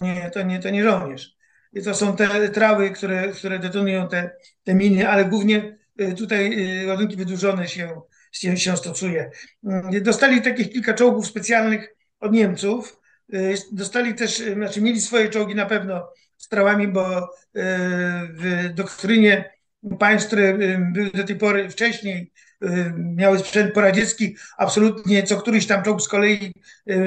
Nie, 0.00 0.30
to 0.30 0.42
nie, 0.42 0.60
to 0.60 0.70
nie 0.70 0.84
żołnierz. 0.84 1.36
I 1.72 1.82
to 1.82 1.94
są 1.94 2.16
te 2.16 2.48
trawy, 2.48 2.90
które, 2.90 3.28
które 3.28 3.58
detonują 3.58 4.08
te, 4.08 4.36
te 4.64 4.74
miny, 4.74 5.08
ale 5.08 5.24
głównie 5.24 5.78
y, 6.00 6.14
tutaj 6.14 6.68
y, 6.82 6.86
ładunki 6.86 7.16
wydłużone 7.16 7.68
się, 7.68 8.00
się, 8.32 8.56
się 8.56 8.76
stosuje. 8.76 9.30
Mm, 9.64 10.02
dostali 10.02 10.42
takich 10.42 10.72
kilka 10.72 10.94
czołgów 10.94 11.26
specjalnych 11.26 11.96
od 12.20 12.32
Niemców. 12.32 13.00
Y, 13.34 13.54
dostali 13.72 14.14
też, 14.14 14.38
znaczy 14.38 14.80
mieli 14.80 15.00
swoje 15.00 15.28
czołgi 15.28 15.54
na 15.54 15.66
pewno 15.66 16.08
z 16.36 16.48
trawami, 16.48 16.88
bo 16.88 17.30
w 18.28 18.68
doktrynie 18.74 19.50
państw, 19.98 20.26
które 20.26 20.58
były 20.92 21.10
do 21.10 21.24
tej 21.24 21.36
pory 21.36 21.70
wcześniej, 21.70 22.32
miały 22.96 23.38
sprzęt 23.38 23.74
poradziecki, 23.74 24.36
absolutnie 24.58 25.22
co 25.22 25.36
któryś 25.36 25.66
tam 25.66 25.82
czołg 25.82 26.02
z 26.02 26.08
kolei 26.08 26.52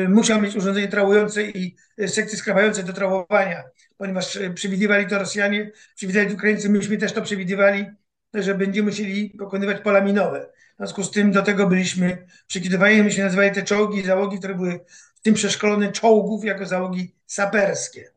musiał 0.08 0.42
mieć 0.42 0.56
urządzenie 0.56 0.88
trałujące 0.88 1.44
i 1.44 1.76
sekcje 2.08 2.38
skrawające 2.38 2.84
do 2.84 2.94
trałowania 2.94 3.64
ponieważ 4.00 4.36
e, 4.36 4.50
przewidywali 4.50 5.08
to 5.08 5.20
Rosjanie, 5.20 5.72
przewidywali 5.96 6.34
Ukraińcy, 6.34 6.70
myśmy 6.70 6.98
też 6.98 7.14
to 7.14 7.22
przewidywali, 7.22 7.86
że 8.34 8.56
będziemy 8.56 8.90
musieli 8.90 9.30
pokonywać 9.30 9.82
pola 9.82 10.02
minowe. 10.02 10.50
W 10.74 10.78
związku 10.78 11.04
z 11.04 11.12
tym 11.12 11.32
do 11.32 11.42
tego 11.42 11.68
byliśmy 11.68 12.28
przygotowani, 12.48 13.04
myśmy 13.04 13.24
nazywali 13.24 13.52
te 13.52 13.64
czołgi, 13.64 14.04
załogi, 14.04 14.38
które 14.38 14.56
były 14.56 14.80
w 15.20 15.22
tym 15.22 15.34
przeszkolone 15.34 15.92
czołgów 15.92 16.46
jako 16.46 16.66
załogi 16.66 17.16
saperskie. 17.26 18.12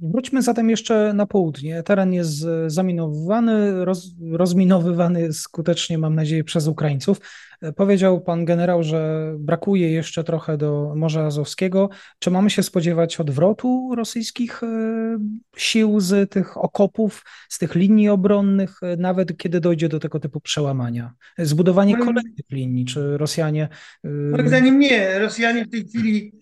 Wróćmy 0.00 0.42
zatem 0.42 0.70
jeszcze 0.70 1.12
na 1.14 1.26
południe. 1.26 1.82
Teren 1.82 2.12
jest 2.12 2.46
zaminowany, 2.66 3.84
roz, 3.84 4.10
rozminowywany 4.32 5.32
skutecznie, 5.32 5.98
mam 5.98 6.14
nadzieję, 6.14 6.44
przez 6.44 6.66
Ukraińców. 6.66 7.20
Powiedział 7.76 8.20
pan 8.20 8.44
generał, 8.44 8.82
że 8.82 9.32
brakuje 9.38 9.92
jeszcze 9.92 10.24
trochę 10.24 10.56
do 10.56 10.92
Morza 10.96 11.24
Azowskiego. 11.24 11.90
Czy 12.18 12.30
mamy 12.30 12.50
się 12.50 12.62
spodziewać 12.62 13.20
odwrotu 13.20 13.94
rosyjskich 13.96 14.62
e, 14.62 14.66
sił 15.56 16.00
z 16.00 16.30
tych 16.30 16.56
okopów, 16.56 17.24
z 17.48 17.58
tych 17.58 17.74
linii 17.74 18.08
obronnych, 18.08 18.82
e, 18.82 18.96
nawet 18.96 19.36
kiedy 19.36 19.60
dojdzie 19.60 19.88
do 19.88 20.00
tego 20.00 20.20
typu 20.20 20.40
przełamania? 20.40 21.14
Zbudowanie 21.38 21.96
kolejnych 21.96 22.50
linii, 22.50 22.84
czy 22.84 23.18
Rosjanie. 23.18 23.68
E, 24.04 24.08
Moim 24.08 24.48
zdaniem 24.48 24.78
nie. 24.78 25.18
Rosjanie 25.18 25.64
w 25.64 25.70
tej 25.70 25.88
chwili 25.88 26.32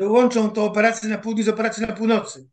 łączą 0.00 0.50
to 0.50 0.64
operację 0.64 1.08
na 1.08 1.18
południu 1.18 1.44
z 1.44 1.48
operacją 1.48 1.86
na 1.86 1.92
północy. 1.92 2.48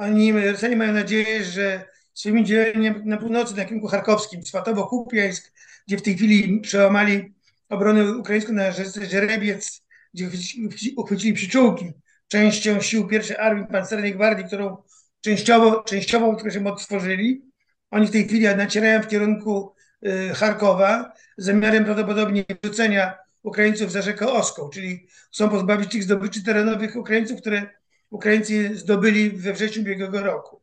Oni, 0.00 0.32
Rosjanie 0.32 0.76
mają 0.76 0.92
nadzieję, 0.92 1.44
że 1.44 1.84
swoim 2.14 2.44
dzieleniem 2.44 3.02
na 3.04 3.16
północy, 3.16 3.56
na 3.56 3.64
kierunku 3.64 3.88
charkowskim, 3.88 4.40
Swatowo-Kupiańsk, 4.42 5.52
gdzie 5.86 5.98
w 5.98 6.02
tej 6.02 6.16
chwili 6.16 6.60
przełamali 6.60 7.34
obronę 7.68 8.12
ukraińską 8.12 8.52
na 8.52 8.72
rzece 8.72 9.06
Żerebiec, 9.06 9.82
gdzie 10.14 10.30
uchwycili 10.96 11.32
przyczółki 11.32 11.92
częścią 12.28 12.80
sił 12.80 13.08
pierwszej 13.08 13.36
Armii 13.36 13.66
Pancernej 13.66 14.14
Gwardii, 14.14 14.44
którą 14.44 14.76
częściowo, 15.20 15.82
częściowo 15.82 16.50
się 16.50 16.66
odtworzyli. 16.66 17.42
Oni 17.90 18.06
w 18.06 18.10
tej 18.10 18.28
chwili 18.28 18.44
nacierają 18.44 19.02
w 19.02 19.08
kierunku 19.08 19.74
y, 20.06 20.34
Charkowa 20.34 21.12
z 21.38 21.44
zamiarem 21.44 21.84
prawdopodobnie 21.84 22.44
wrzucenia 22.62 23.18
Ukraińców 23.42 23.92
za 23.92 24.02
rzekę 24.02 24.32
Oską, 24.32 24.68
czyli 24.68 25.06
chcą 25.32 25.48
pozbawić 25.48 25.92
tych 25.92 26.02
zdobyczy 26.02 26.44
terenowych 26.44 26.96
Ukraińców, 26.96 27.40
które 27.40 27.79
Ukraińcy 28.10 28.76
zdobyli 28.76 29.30
we 29.30 29.52
wrześniu 29.52 29.82
ubiegłego 29.82 30.22
roku. 30.22 30.62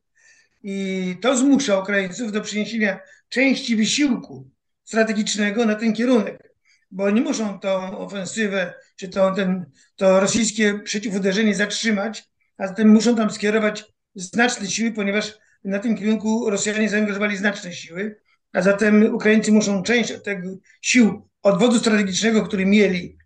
I 0.63 1.16
to 1.22 1.38
zmusza 1.38 1.80
Ukraińców 1.80 2.32
do 2.32 2.42
przeniesienia 2.42 3.00
części 3.30 3.75
wysiłku 3.75 4.50
strategicznego 4.84 5.66
na 5.66 5.75
ten 5.75 5.94
kierunek, 5.94 6.54
bo 6.92 7.04
oni 7.04 7.22
muszą 7.22 7.60
tą 7.60 7.98
ofensywę, 7.98 8.74
czy 8.96 9.10
to, 9.10 9.32
ten, 9.32 9.66
to 9.96 10.20
rosyjskie 10.20 10.80
przeciwuderzenie 10.80 11.56
zatrzymać, 11.56 12.24
a 12.58 12.68
zatem 12.68 12.89
muszą 12.89 13.16
tam 13.16 13.32
skierować 13.32 13.86
znaczne 14.16 14.68
siły, 14.68 14.92
ponieważ 14.92 15.38
na 15.63 15.80
tym 15.80 15.98
kierunku 15.98 16.50
Rosjanie 16.50 16.89
zaangażowali 16.89 17.38
znaczne 17.38 17.74
siły, 17.74 18.20
a 18.54 18.62
zatem 18.62 19.16
Ukraińcy 19.16 19.51
muszą 19.51 19.84
część 19.84 20.13
tego 20.24 20.58
sił 20.82 21.30
odwodu 21.44 21.80
strategicznego, 21.80 22.42
który 22.42 22.66
mieli 22.66 23.18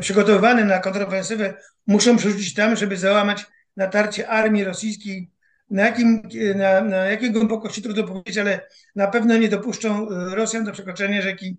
przygotowywany 0.00 0.64
na 0.64 0.78
kontrofensywę, 0.78 1.54
muszą 1.86 2.16
przerzucić 2.16 2.54
tam, 2.54 2.76
żeby 2.76 2.96
załamać 2.96 3.46
natarcie 3.80 4.28
armii 4.28 4.64
rosyjskiej 4.64 5.30
na, 5.70 5.82
jakim, 5.82 6.22
na, 6.54 6.80
na 6.80 6.96
jakiej 6.96 7.32
głębokości 7.32 7.82
trudno 7.82 8.04
powiedzieć, 8.04 8.38
ale 8.38 8.60
na 8.96 9.06
pewno 9.06 9.36
nie 9.36 9.48
dopuszczą 9.48 10.08
e, 10.08 10.34
Rosjan 10.34 10.64
do 10.64 10.72
przekroczenia 10.72 11.22
rzeki 11.22 11.56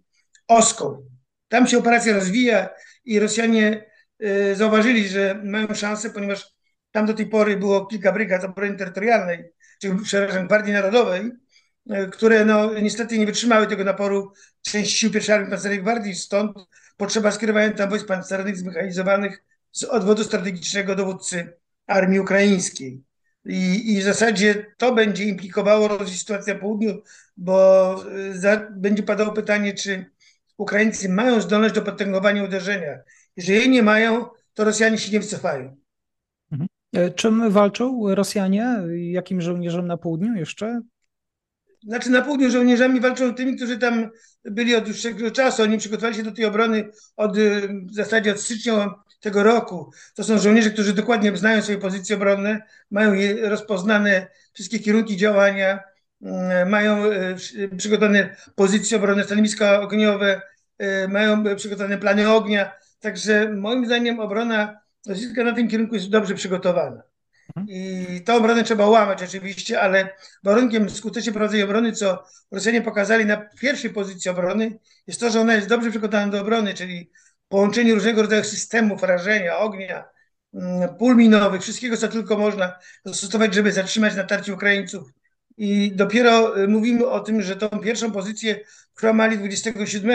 Oską. 0.47 1.05
Tam 1.47 1.67
się 1.67 1.77
operacja 1.77 2.13
rozwija 2.13 2.69
i 3.05 3.19
Rosjanie 3.19 3.85
e, 4.19 4.55
zauważyli, 4.55 5.09
że 5.09 5.41
mają 5.43 5.73
szansę, 5.73 6.09
ponieważ 6.09 6.47
tam 6.91 7.05
do 7.05 7.13
tej 7.13 7.25
pory 7.25 7.57
było 7.57 7.85
kilka 7.85 8.11
brygad 8.11 8.43
obrony 8.43 8.77
terytorialnej, 8.77 9.43
czy 9.81 9.95
przepraszam, 10.03 10.47
Gwardii 10.47 10.73
Narodowej, 10.73 11.31
e, 11.89 12.07
które 12.07 12.45
no, 12.45 12.79
niestety 12.79 13.17
nie 13.17 13.25
wytrzymały 13.25 13.67
tego 13.67 13.83
naporu 13.83 14.33
części 14.61 14.97
sił 14.97 15.11
pierwszej 15.11 15.35
Armii 15.35 15.49
Pancernej 15.49 15.81
Gwardii, 15.81 16.15
stąd 16.15 16.57
potrzeba 16.97 17.31
skierowania 17.31 17.71
tam 17.71 17.89
wojsk 17.89 18.07
pancernych 18.07 18.57
zmechanizowanych 18.57 19.43
z 19.71 19.83
odwodu 19.83 20.23
strategicznego 20.23 20.95
dowódcy 20.95 21.60
armii 21.87 22.19
ukraińskiej. 22.19 23.03
I, 23.45 23.93
I 23.93 23.99
w 23.99 24.03
zasadzie 24.03 24.65
to 24.77 24.93
będzie 24.93 25.23
implikowało 25.23 26.07
sytuację 26.07 26.53
na 26.53 26.59
południu, 26.59 27.01
bo 27.37 27.95
y, 28.15 28.39
za, 28.39 28.67
będzie 28.71 29.03
padało 29.03 29.31
pytanie, 29.31 29.73
czy 29.73 30.05
Ukraińcy 30.57 31.09
mają 31.09 31.41
zdolność 31.41 31.75
do 31.75 31.81
potęgowania 31.81 32.43
uderzenia. 32.43 32.99
Jeżeli 33.37 33.59
jej 33.59 33.69
nie 33.69 33.83
mają, 33.83 34.25
to 34.53 34.63
Rosjanie 34.63 34.97
się 34.97 35.11
nie 35.11 35.19
wycofają. 35.19 35.77
Mhm. 36.51 36.69
E, 36.93 37.11
czym 37.11 37.51
walczą 37.51 38.15
Rosjanie? 38.15 38.77
Jakim 39.11 39.41
żołnierzem 39.41 39.87
na 39.87 39.97
południu 39.97 40.35
jeszcze? 40.35 40.81
Znaczy 41.83 42.09
na 42.09 42.21
południu 42.21 42.49
żołnierzami 42.49 42.99
walczą 42.99 43.33
tymi, 43.33 43.55
którzy 43.55 43.77
tam 43.77 44.09
byli 44.45 44.75
od 44.75 44.83
dłuższego 44.83 45.31
czasu. 45.31 45.63
Oni 45.63 45.77
przygotowali 45.77 46.15
się 46.15 46.23
do 46.23 46.31
tej 46.31 46.45
obrony 46.45 46.89
od, 47.17 47.37
y, 47.37 47.67
w 47.85 47.93
zasadzie 47.93 48.31
od 48.31 48.39
stycznia 48.39 48.93
tego 49.21 49.43
roku. 49.43 49.91
To 50.15 50.23
są 50.23 50.39
żołnierze, 50.39 50.69
którzy 50.69 50.93
dokładnie 50.93 51.37
znają 51.37 51.61
swoje 51.61 51.77
pozycje 51.77 52.15
obronne, 52.15 52.61
mają 52.91 53.13
rozpoznane 53.41 54.27
wszystkie 54.53 54.79
kierunki 54.79 55.17
działania, 55.17 55.79
mm, 56.21 56.69
mają 56.69 57.11
e, 57.11 57.35
przygotowane 57.77 58.35
pozycje 58.55 58.97
obronne, 58.97 59.23
stanowiska 59.23 59.81
ogniowe, 59.81 60.41
e, 60.77 61.07
mają 61.07 61.55
przygotowane 61.55 61.97
plany 61.97 62.33
ognia. 62.33 62.71
Także 62.99 63.49
moim 63.49 63.85
zdaniem 63.85 64.19
obrona 64.19 64.81
rosyjska 65.07 65.43
na 65.43 65.53
tym 65.53 65.67
kierunku 65.67 65.95
jest 65.95 66.09
dobrze 66.09 66.35
przygotowana. 66.35 67.03
Mhm. 67.55 67.67
I 67.69 68.21
tę 68.21 68.33
obronę 68.33 68.63
trzeba 68.63 68.85
łamać 68.85 69.23
oczywiście, 69.23 69.81
ale 69.81 70.09
warunkiem 70.43 70.89
skutecznej 70.89 71.33
prowadzenia 71.33 71.63
obrony, 71.63 71.91
co 71.91 72.23
Rosjanie 72.51 72.81
pokazali 72.81 73.25
na 73.25 73.37
pierwszej 73.37 73.89
pozycji 73.89 74.31
obrony, 74.31 74.79
jest 75.07 75.19
to, 75.19 75.29
że 75.29 75.41
ona 75.41 75.53
jest 75.53 75.67
dobrze 75.67 75.89
przygotowana 75.89 76.31
do 76.31 76.41
obrony, 76.41 76.73
czyli 76.73 77.11
połączenie 77.51 77.93
różnego 77.93 78.21
rodzaju 78.21 78.43
systemów 78.43 79.03
rażenia, 79.03 79.57
ognia, 79.57 80.09
mm, 80.53 80.95
pól 80.95 81.15
minowych, 81.15 81.61
wszystkiego, 81.61 81.97
co 81.97 82.07
tylko 82.07 82.37
można 82.37 82.79
zastosować, 83.05 83.53
żeby 83.53 83.71
zatrzymać 83.71 84.15
natarcie 84.15 84.53
Ukraińców. 84.53 85.13
I 85.57 85.91
dopiero 85.95 86.61
y, 86.63 86.67
mówimy 86.67 87.07
o 87.07 87.19
tym, 87.19 87.41
że 87.41 87.55
tą 87.55 87.69
pierwszą 87.69 88.11
pozycję 88.11 88.59
przełamali 88.95 89.37
27 89.37 90.11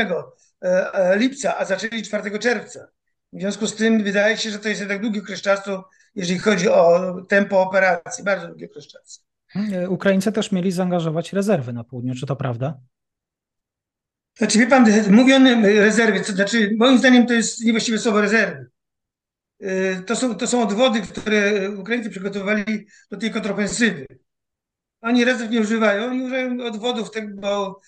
e, 0.62 0.92
e, 0.92 1.18
lipca, 1.18 1.58
a 1.58 1.64
zaczęli 1.64 2.02
4 2.02 2.38
czerwca. 2.38 2.88
W 3.32 3.40
związku 3.40 3.66
z 3.66 3.74
tym 3.74 4.02
wydaje 4.04 4.36
się, 4.36 4.50
że 4.50 4.58
to 4.58 4.68
jest 4.68 4.80
jednak 4.80 5.00
długi 5.00 5.20
okres 5.20 5.42
czasu, 5.42 5.82
jeżeli 6.14 6.38
chodzi 6.38 6.68
o 6.68 7.14
tempo 7.28 7.62
operacji, 7.62 8.24
bardzo 8.24 8.46
długi 8.46 8.64
okres 8.64 8.86
czasu. 8.86 9.20
E, 9.72 9.88
Ukraińcy 9.88 10.32
też 10.32 10.52
mieli 10.52 10.72
zaangażować 10.72 11.32
rezerwy 11.32 11.72
na 11.72 11.84
południu, 11.84 12.14
czy 12.14 12.26
to 12.26 12.36
prawda? 12.36 12.78
Znaczy, 14.38 14.58
wie 14.58 14.66
pan, 14.66 14.86
mówiony 15.10 15.80
rezerwy, 15.80 16.20
to 16.20 16.32
znaczy, 16.32 16.70
moim 16.78 16.98
zdaniem 16.98 17.26
to 17.26 17.34
jest 17.34 17.64
niewłaściwe 17.64 17.98
słowo 17.98 18.20
rezerwy. 18.20 18.66
to 20.06 20.16
są, 20.16 20.34
to 20.34 20.46
są 20.46 20.62
odwody, 20.62 21.00
które 21.00 21.70
Ukraińcy 21.70 22.10
przygotowywali 22.10 22.86
do 23.10 23.16
tej 23.16 23.30
kontrofensywy. 23.30 24.06
Oni 25.00 25.24
rezerw 25.24 25.50
nie 25.50 25.60
używają, 25.60 26.04
oni 26.04 26.22
używają 26.22 26.64
odwodów, 26.64 27.10
bo 27.34 27.80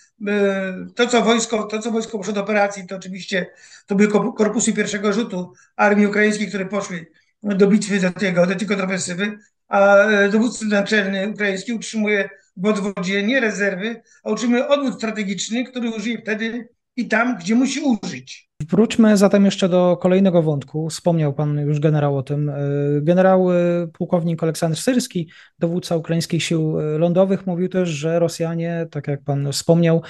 to, 0.96 1.06
co 1.06 1.22
wojsko, 1.22 1.64
to, 1.64 1.78
co 1.78 1.90
wojsko 1.90 2.18
poszło 2.18 2.32
do 2.32 2.40
operacji, 2.40 2.86
to 2.86 2.96
oczywiście 2.96 3.46
to 3.86 3.94
były 3.94 4.34
korpusy 4.34 4.72
pierwszego 4.72 5.12
rzutu 5.12 5.52
armii 5.76 6.06
ukraińskiej, 6.06 6.48
które 6.48 6.66
poszły 6.66 7.06
do 7.42 7.66
bitwy 7.66 8.00
do, 8.00 8.10
tego, 8.10 8.46
do 8.46 8.54
tej 8.54 8.68
kontrofensywy, 8.68 9.38
a 9.68 9.96
dowódca 10.32 10.66
naczelny 10.66 11.28
ukraiński 11.28 11.72
utrzymuje 11.72 12.28
w 12.58 12.66
odwodzie 12.66 13.22
nie 13.22 13.40
rezerwy, 13.40 14.02
a 14.24 14.30
utrzymuje 14.30 14.68
odwód 14.68 14.94
strategiczny, 14.94 15.64
który 15.64 15.90
użyje 15.90 16.18
wtedy 16.22 16.68
i 16.98 17.08
tam, 17.08 17.38
gdzie 17.38 17.54
musi 17.54 17.80
użyć. 17.80 18.48
Wróćmy 18.70 19.16
zatem 19.16 19.44
jeszcze 19.44 19.68
do 19.68 19.96
kolejnego 19.96 20.42
wątku. 20.42 20.88
Wspomniał 20.88 21.34
pan 21.34 21.58
już 21.58 21.80
generał 21.80 22.16
o 22.16 22.22
tym. 22.22 22.48
E, 22.48 22.54
generał 23.02 23.52
e, 23.52 23.56
pułkownik 23.92 24.42
Aleksander 24.42 24.78
Syrski, 24.78 25.30
dowódca 25.58 25.96
ukraińskich 25.96 26.42
sił 26.42 26.80
e, 26.80 26.98
lądowych, 26.98 27.46
mówił 27.46 27.68
też, 27.68 27.88
że 27.88 28.18
Rosjanie, 28.18 28.86
tak 28.90 29.08
jak 29.08 29.22
pan 29.22 29.52
wspomniał, 29.52 30.02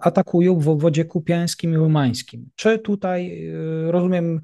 atakują 0.00 0.58
w 0.58 0.68
obwodzie 0.68 1.04
kupiańskim 1.04 1.74
i 1.74 1.76
umańskim. 1.76 2.50
Czy 2.56 2.78
tutaj, 2.78 3.48
rozumiem, 3.86 4.40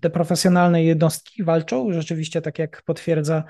te 0.00 0.10
profesjonalne 0.10 0.84
jednostki 0.84 1.44
walczą 1.44 1.92
rzeczywiście 1.92 2.42
tak, 2.42 2.58
jak 2.58 2.82
potwierdza 2.82 3.44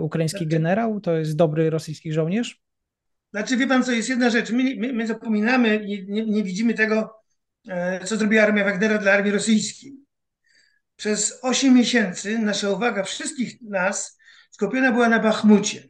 ukraiński 0.00 0.38
znaczy- 0.38 0.50
generał? 0.50 1.00
To 1.00 1.12
jest 1.12 1.36
dobry 1.36 1.70
rosyjski 1.70 2.12
żołnierz? 2.12 2.67
Znaczy, 3.30 3.56
wie 3.56 3.66
pan 3.66 3.84
co, 3.84 3.92
jest 3.92 4.08
jedna 4.08 4.30
rzecz. 4.30 4.50
My, 4.50 4.76
my, 4.76 4.92
my 4.92 5.06
zapominamy, 5.06 5.86
nie, 5.86 6.26
nie 6.26 6.44
widzimy 6.44 6.74
tego, 6.74 7.18
E, 7.68 8.04
co 8.04 8.16
zrobiła 8.16 8.42
armia 8.42 8.64
Wagnera 8.64 8.98
dla 8.98 9.12
armii 9.12 9.32
rosyjskiej. 9.32 9.96
Przez 10.96 11.38
8 11.42 11.74
miesięcy 11.74 12.38
nasza 12.38 12.70
uwaga 12.70 13.02
wszystkich 13.02 13.62
nas 13.62 14.18
skupiona 14.50 14.92
była 14.92 15.08
na 15.08 15.18
Bachmucie. 15.18 15.88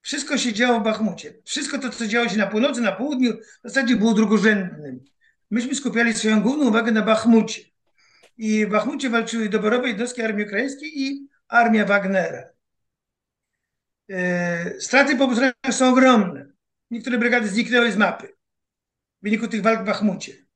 Wszystko 0.00 0.38
się 0.38 0.52
działo 0.52 0.80
w 0.80 0.84
Bachmucie. 0.84 1.34
Wszystko 1.44 1.78
to, 1.78 1.90
co 1.90 2.06
działo 2.06 2.28
się 2.28 2.36
na 2.36 2.46
północy, 2.46 2.80
na 2.80 2.92
południu, 2.92 3.32
w 3.64 3.68
zasadzie 3.68 3.96
było 3.96 4.14
drugorzędnym. 4.14 5.04
Myśmy 5.50 5.74
skupiali 5.74 6.14
swoją 6.14 6.42
główną 6.42 6.68
uwagę 6.68 6.92
na 6.92 7.02
Bachmucie. 7.02 7.62
I 8.38 8.66
w 8.66 8.70
Bachmucie 8.70 9.10
walczyły 9.10 9.48
doborowe 9.48 9.88
jednostki 9.88 10.22
armii 10.22 10.46
ukraińskiej 10.46 11.02
i 11.02 11.28
armia 11.48 11.84
Wagnera. 11.84 12.44
E, 14.10 14.80
straty 14.80 15.16
po 15.16 15.32
stronach 15.32 15.54
są 15.70 15.88
ogromne. 15.88 16.47
Niektóre 16.90 17.18
brygady 17.18 17.48
zniknęły 17.48 17.92
z 17.92 17.96
mapy 17.96 18.26
w 19.20 19.22
wyniku 19.22 19.48
tych 19.48 19.62
walk 19.62 19.82
w 19.82 19.84
Bachmucie 19.84 20.48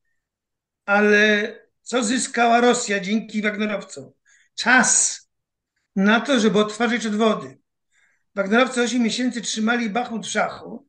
ale 0.86 1.54
co 1.82 2.04
zyskała 2.04 2.60
Rosja 2.60 3.00
dzięki 3.00 3.42
Wagnerowcom? 3.42 4.12
Czas 4.54 5.20
na 5.96 6.20
to, 6.20 6.40
żeby 6.40 6.58
odtwarzać 6.58 7.06
odwody. 7.06 7.58
Wagnerowcy 8.34 8.82
8 8.82 9.02
miesięcy 9.02 9.40
trzymali 9.40 9.90
Bachmut 9.90 10.26
w 10.26 10.30
szachu, 10.30 10.88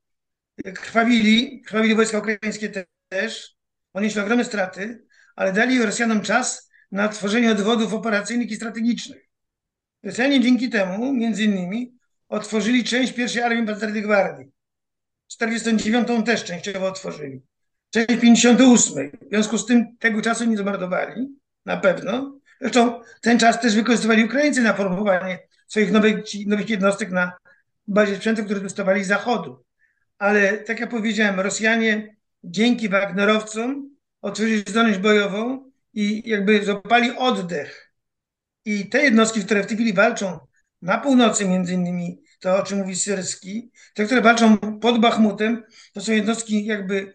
krwawili, 0.76 1.62
krwawili 1.62 1.96
wojska 1.96 2.20
ukraińskie 2.20 2.86
też, 3.10 3.56
ponieśli 3.92 4.22
ogromne 4.22 4.46
straty, 4.46 5.06
ale 5.36 5.54
dali 5.54 5.86
Rosjanom 5.86 6.22
czas 6.22 6.70
na 6.92 7.10
tworzenie 7.10 7.52
odwodów 7.52 7.94
operacyjnych 7.94 8.52
i 8.52 8.56
strategicznych. 8.56 9.30
Rosjanie 10.04 10.42
dzięki 10.42 10.70
temu, 10.70 11.14
między 11.14 11.44
innymi, 11.44 11.98
otworzyli 12.30 12.84
część 12.84 13.14
pierwszej 13.14 13.44
armii 13.44 13.66
pancernej 13.66 14.02
gwardii. 14.02 14.53
49. 15.36 16.08
też 16.26 16.44
częściowo 16.44 16.88
otworzyli 16.88 17.42
część 17.94 18.22
58. 18.22 19.12
W 19.22 19.30
związku 19.30 19.58
z 19.58 19.66
tym 19.66 19.98
tego 19.98 20.22
czasu 20.22 20.46
nie 20.46 20.58
zmarnowali, 20.58 21.28
na 21.66 21.78
pewno. 21.78 22.40
Zresztą 22.62 23.02
ten 23.22 23.40
czas 23.40 23.62
też 23.62 23.76
wykorzystywali 23.76 24.24
Ukraińcy 24.26 24.62
na 24.62 24.74
formowanie 24.74 25.40
swoich 25.68 25.92
nowych, 25.92 26.16
nowych 26.48 26.70
jednostek 26.70 27.12
na 27.12 27.32
bazie 27.88 28.16
sprzętu, 28.16 28.46
który 28.46 28.60
dostawali 28.60 29.04
z 29.04 29.08
zachodu. 29.08 29.64
Ale 30.18 30.58
tak 30.58 30.80
jak 30.80 30.90
powiedziałem, 30.90 31.40
Rosjanie 31.40 32.16
dzięki 32.44 32.90
Wagnerowcom 32.90 33.90
otworzyli 34.22 34.64
zdolność 34.68 35.00
bojową 35.00 35.72
i 35.94 36.30
jakby 36.30 36.66
złapali 36.66 37.12
oddech. 37.18 37.94
I 38.66 38.90
te 38.90 39.04
jednostki, 39.04 39.42
które 39.46 39.64
w 39.64 39.68
tej 39.68 39.78
chwili 39.78 39.94
walczą 39.94 40.40
na 40.82 40.98
północy 40.98 41.48
między 41.48 41.74
innymi, 41.74 42.23
to 42.44 42.58
o 42.58 42.64
czym 42.64 42.78
mówi 42.78 42.96
Syrski, 42.96 43.72
te, 43.94 44.06
które 44.06 44.22
walczą 44.22 44.58
pod 44.58 45.02
Bachmutem, 45.02 45.64
to 45.94 46.02
są 46.02 46.12
jednostki 46.12 46.66
jakby 46.66 47.14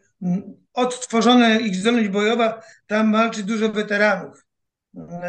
odtworzone 0.73 1.61
ich 1.61 1.77
zdolność 1.77 2.09
bojowa, 2.09 2.63
tam 2.87 3.13
walczy 3.13 3.43
dużo 3.43 3.69
weteranów 3.69 4.47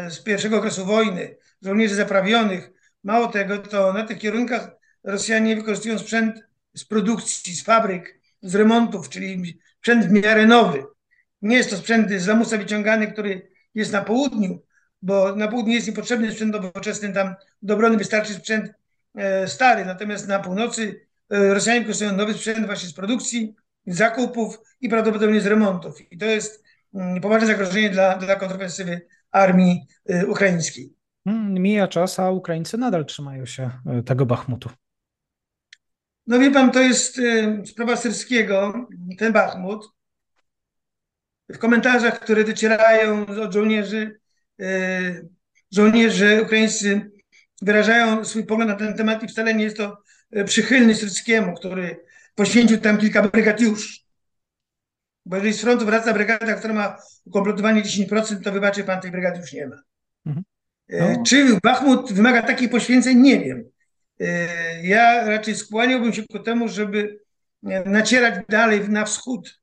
z 0.08 0.18
pierwszego 0.18 0.58
okresu 0.58 0.86
wojny, 0.86 1.36
żołnierzy 1.62 1.94
zaprawionych. 1.94 2.70
Mało 3.04 3.26
tego, 3.26 3.58
to 3.58 3.92
na 3.92 4.06
tych 4.06 4.18
kierunkach 4.18 4.70
Rosjanie 5.04 5.56
wykorzystują 5.56 5.98
sprzęt 5.98 6.44
z 6.74 6.84
produkcji, 6.84 7.56
z 7.56 7.64
fabryk, 7.64 8.20
z 8.42 8.54
remontów, 8.54 9.08
czyli 9.08 9.58
sprzęt 9.78 10.06
w 10.06 10.10
miarę 10.10 10.46
nowy. 10.46 10.84
Nie 11.42 11.56
jest 11.56 11.70
to 11.70 11.76
sprzęt 11.76 12.10
z 12.10 12.26
lamusa 12.26 12.58
wyciągany, 12.58 13.12
który 13.12 13.50
jest 13.74 13.92
na 13.92 14.02
południu, 14.02 14.62
bo 15.02 15.36
na 15.36 15.48
południu 15.48 15.72
jest 15.72 15.86
niepotrzebny 15.86 16.32
sprzęt 16.32 16.52
nowoczesny, 16.52 17.12
tam 17.12 17.34
do 17.62 17.74
obrony 17.74 17.96
wystarczy 17.96 18.34
sprzęt 18.34 18.72
stary, 19.46 19.84
natomiast 19.84 20.28
na 20.28 20.38
północy 20.38 21.06
e, 21.30 21.54
Rosjanie 21.54 21.80
wykorzystują 21.80 22.16
nowy 22.16 22.34
sprzęt 22.34 22.66
właśnie 22.66 22.88
z 22.88 22.94
produkcji, 22.94 23.54
zakupów 23.86 24.58
i 24.80 24.88
prawdopodobnie 24.88 25.40
z 25.40 25.46
remontów. 25.46 26.12
I 26.12 26.18
to 26.18 26.24
jest 26.24 26.64
mm, 26.94 27.20
poważne 27.20 27.46
zagrożenie 27.46 27.90
dla, 27.90 28.16
dla 28.16 28.36
kontrofensywy 28.36 29.06
armii 29.30 29.86
y, 30.10 30.26
ukraińskiej. 30.26 30.94
Hmm, 31.24 31.62
mija 31.62 31.88
czas, 31.88 32.18
a 32.18 32.30
Ukraińcy 32.30 32.78
nadal 32.78 33.04
trzymają 33.04 33.46
się 33.46 33.70
tego 34.06 34.26
Bachmutu. 34.26 34.70
No 36.26 36.38
wie 36.38 36.50
pan, 36.50 36.70
to 36.70 36.80
jest 36.80 37.20
sprawa 37.66 37.96
Syrskiego, 37.96 38.86
ten 39.18 39.32
Bachmut. 39.32 39.88
W 41.48 41.58
komentarzach, 41.58 42.20
które 42.20 42.44
docierają 42.44 43.26
od 43.26 43.52
żołnierzy, 43.52 44.20
żołnierze 45.70 46.42
ukraińscy 46.42 47.10
wyrażają 47.62 48.24
swój 48.24 48.44
pogląd 48.46 48.70
na 48.70 48.76
ten 48.76 48.94
temat 48.94 49.22
i 49.22 49.28
wcale 49.28 49.54
nie 49.54 49.64
jest 49.64 49.76
to 49.76 50.02
przychylny 50.46 50.94
Syrskiemu, 50.94 51.54
który 51.54 51.96
poświęcił 52.34 52.78
tam 52.78 52.98
kilka 52.98 53.22
brygad 53.22 53.60
już. 53.60 54.00
Bo 55.26 55.36
jeżeli 55.36 55.54
z 55.54 55.60
frontu 55.60 55.86
wraca 55.86 56.12
brygada, 56.12 56.54
która 56.54 56.74
ma 56.74 56.96
ukompletowanie 57.24 57.82
10%, 57.82 58.42
to 58.42 58.52
wybaczy 58.52 58.84
pan, 58.84 59.00
tej 59.00 59.10
brygady 59.10 59.40
już 59.40 59.52
nie 59.52 59.66
ma. 59.66 59.76
Mhm. 60.26 60.44
E, 60.88 61.16
no. 61.16 61.22
Czy 61.26 61.58
Bachmut 61.62 62.12
wymaga 62.12 62.42
takich 62.42 62.70
poświęceń? 62.70 63.18
Nie 63.18 63.40
wiem. 63.40 63.64
E, 64.20 64.86
ja 64.86 65.24
raczej 65.24 65.54
skłaniałbym 65.56 66.12
się 66.12 66.22
ku 66.32 66.38
temu, 66.38 66.68
żeby 66.68 67.20
e, 67.66 67.88
nacierać 67.88 68.44
dalej 68.48 68.88
na 68.88 69.04
wschód, 69.04 69.60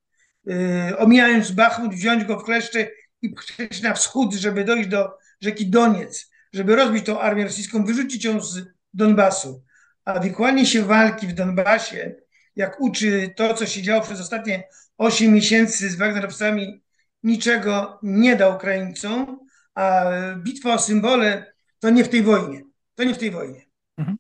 omijając 0.98 1.52
Bachmut, 1.52 1.94
wziąć 1.94 2.24
go 2.24 2.40
w 2.40 2.44
kleszcze 2.44 2.88
i 3.22 3.34
przejść 3.34 3.82
na 3.82 3.94
wschód, 3.94 4.34
żeby 4.34 4.64
dojść 4.64 4.90
do 4.90 5.18
rzeki 5.42 5.70
Doniec, 5.70 6.32
żeby 6.54 6.76
rozbić 6.76 7.06
tą 7.06 7.20
armię 7.20 7.44
rosyjską, 7.44 7.86
wyrzucić 7.86 8.26
ją 8.26 8.42
z 8.42 8.66
Donbasu. 8.94 9.64
A 10.06 10.20
wykłanie 10.20 10.66
się 10.66 10.84
walki 10.84 11.28
w 11.28 11.34
Donbasie 11.34 12.16
jak 12.58 12.82
uczy 12.82 13.34
to, 13.36 13.54
co 13.54 13.66
się 13.66 13.82
działo 13.82 14.02
przez 14.02 14.22
ostatnie 14.22 14.68
8 14.98 15.34
miesięcy 15.34 15.90
z 15.90 15.96
Wagnerowcami, 15.96 16.82
niczego 17.24 18.00
nie 18.04 18.36
da 18.36 18.56
Ukraińcom, 18.56 19.40
a 19.76 20.06
bitwa 20.38 20.74
o 20.74 20.80
symbole 20.80 21.54
to 21.80 21.90
nie 21.90 22.04
w 22.04 22.10
tej 22.10 22.24
wojnie. 22.24 22.62
To 22.96 23.04
nie 23.04 23.14
w 23.14 23.18
tej 23.18 23.32
wojnie. 23.32 23.62
Mhm. 23.98 24.18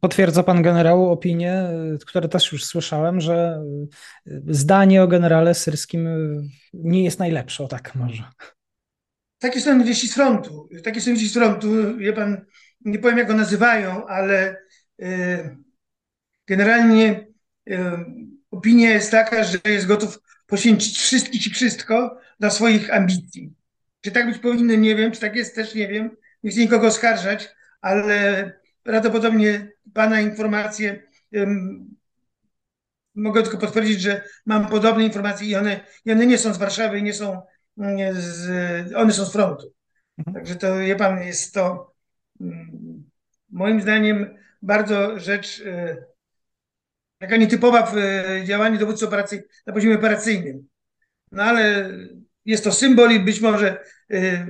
Potwierdza 0.00 0.42
pan 0.42 0.62
generał 0.62 1.10
opinię, 1.10 1.68
które 2.06 2.28
też 2.28 2.52
już 2.52 2.64
słyszałem, 2.64 3.20
że 3.20 3.62
zdanie 4.48 5.02
o 5.02 5.08
generale 5.08 5.54
Syrskim 5.54 6.08
nie 6.72 7.04
jest 7.04 7.18
najlepsze, 7.18 7.64
o 7.64 7.68
tak 7.68 7.94
może. 7.94 8.24
Takie 9.42 9.60
są 9.60 9.84
wieści 9.84 10.08
z 10.08 10.14
frontu. 10.14 10.68
Takie 10.84 11.00
są 11.00 11.10
wieści 11.10 11.28
z 11.28 11.32
frontu. 11.32 11.96
Wie 11.96 12.12
pan, 12.12 12.46
nie 12.80 12.98
powiem 12.98 13.18
jak 13.18 13.26
go 13.26 13.34
nazywają, 13.34 14.06
ale 14.06 14.56
y, 15.02 15.56
generalnie 16.46 17.26
opinia 18.50 18.90
jest 18.90 19.10
taka, 19.10 19.44
że 19.44 19.58
jest 19.64 19.86
gotów 19.86 20.18
poświęcić 20.46 20.98
wszystkich 20.98 21.46
i 21.46 21.50
wszystko 21.50 22.18
dla 22.40 22.50
swoich 22.50 22.94
ambicji. 22.94 23.52
Czy 24.00 24.10
tak 24.10 24.26
być 24.26 24.38
powinno, 24.38 24.74
nie 24.74 24.96
wiem, 24.96 25.12
czy 25.12 25.20
tak 25.20 25.36
jest, 25.36 25.54
też 25.54 25.74
nie 25.74 25.88
wiem. 25.88 26.16
Nie 26.42 26.50
chcę 26.50 26.60
nikogo 26.60 26.86
oskarżać, 26.86 27.48
ale 27.80 28.52
prawdopodobnie 28.82 29.72
Pana 29.94 30.20
informacje 30.20 31.02
mogę 33.14 33.42
tylko 33.42 33.58
potwierdzić, 33.58 34.00
że 34.00 34.22
mam 34.46 34.68
podobne 34.68 35.04
informacje 35.04 35.48
i 35.48 35.56
one, 35.56 35.80
i 36.04 36.12
one 36.12 36.26
nie 36.26 36.38
są 36.38 36.54
z 36.54 36.58
Warszawy, 36.58 37.02
nie 37.02 37.14
są 37.14 37.42
z, 38.12 38.94
one 38.94 39.12
są 39.12 39.24
z 39.24 39.32
frontu. 39.32 39.72
Mhm. 40.18 40.34
Także 40.34 40.56
to, 40.56 40.78
wie 40.78 40.96
Pan, 40.96 41.22
jest 41.22 41.54
to 41.54 41.92
um, 42.40 43.10
moim 43.50 43.80
zdaniem 43.80 44.38
bardzo 44.62 45.18
rzecz 45.18 45.60
y, 45.60 46.04
taka 47.18 47.36
nietypowa 47.36 47.86
w 47.86 47.96
e, 47.96 48.44
działaniu 48.44 48.78
dowódcy 48.78 49.04
operacji 49.04 49.40
na 49.66 49.72
poziomie 49.72 49.94
operacyjnym. 49.94 50.68
No 51.32 51.42
ale 51.42 51.90
jest 52.44 52.64
to 52.64 52.72
symbol 52.72 53.12
i 53.12 53.20
być 53.20 53.40
może 53.40 53.84
e, 54.10 54.46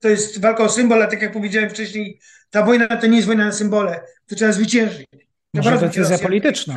to 0.00 0.08
jest 0.08 0.40
walka 0.40 0.64
o 0.64 0.68
symbol, 0.68 1.02
a 1.02 1.06
tak 1.06 1.22
jak 1.22 1.32
powiedziałem 1.32 1.70
wcześniej, 1.70 2.20
ta 2.50 2.64
wojna 2.64 2.86
to 2.96 3.06
nie 3.06 3.16
jest 3.16 3.26
wojna 3.26 3.44
na 3.44 3.52
symbole, 3.52 4.00
to 4.26 4.36
trzeba 4.36 4.52
zwyciężyć. 4.52 5.06
Może 5.54 5.78
decyzja 5.78 6.18
polityczna. 6.18 6.74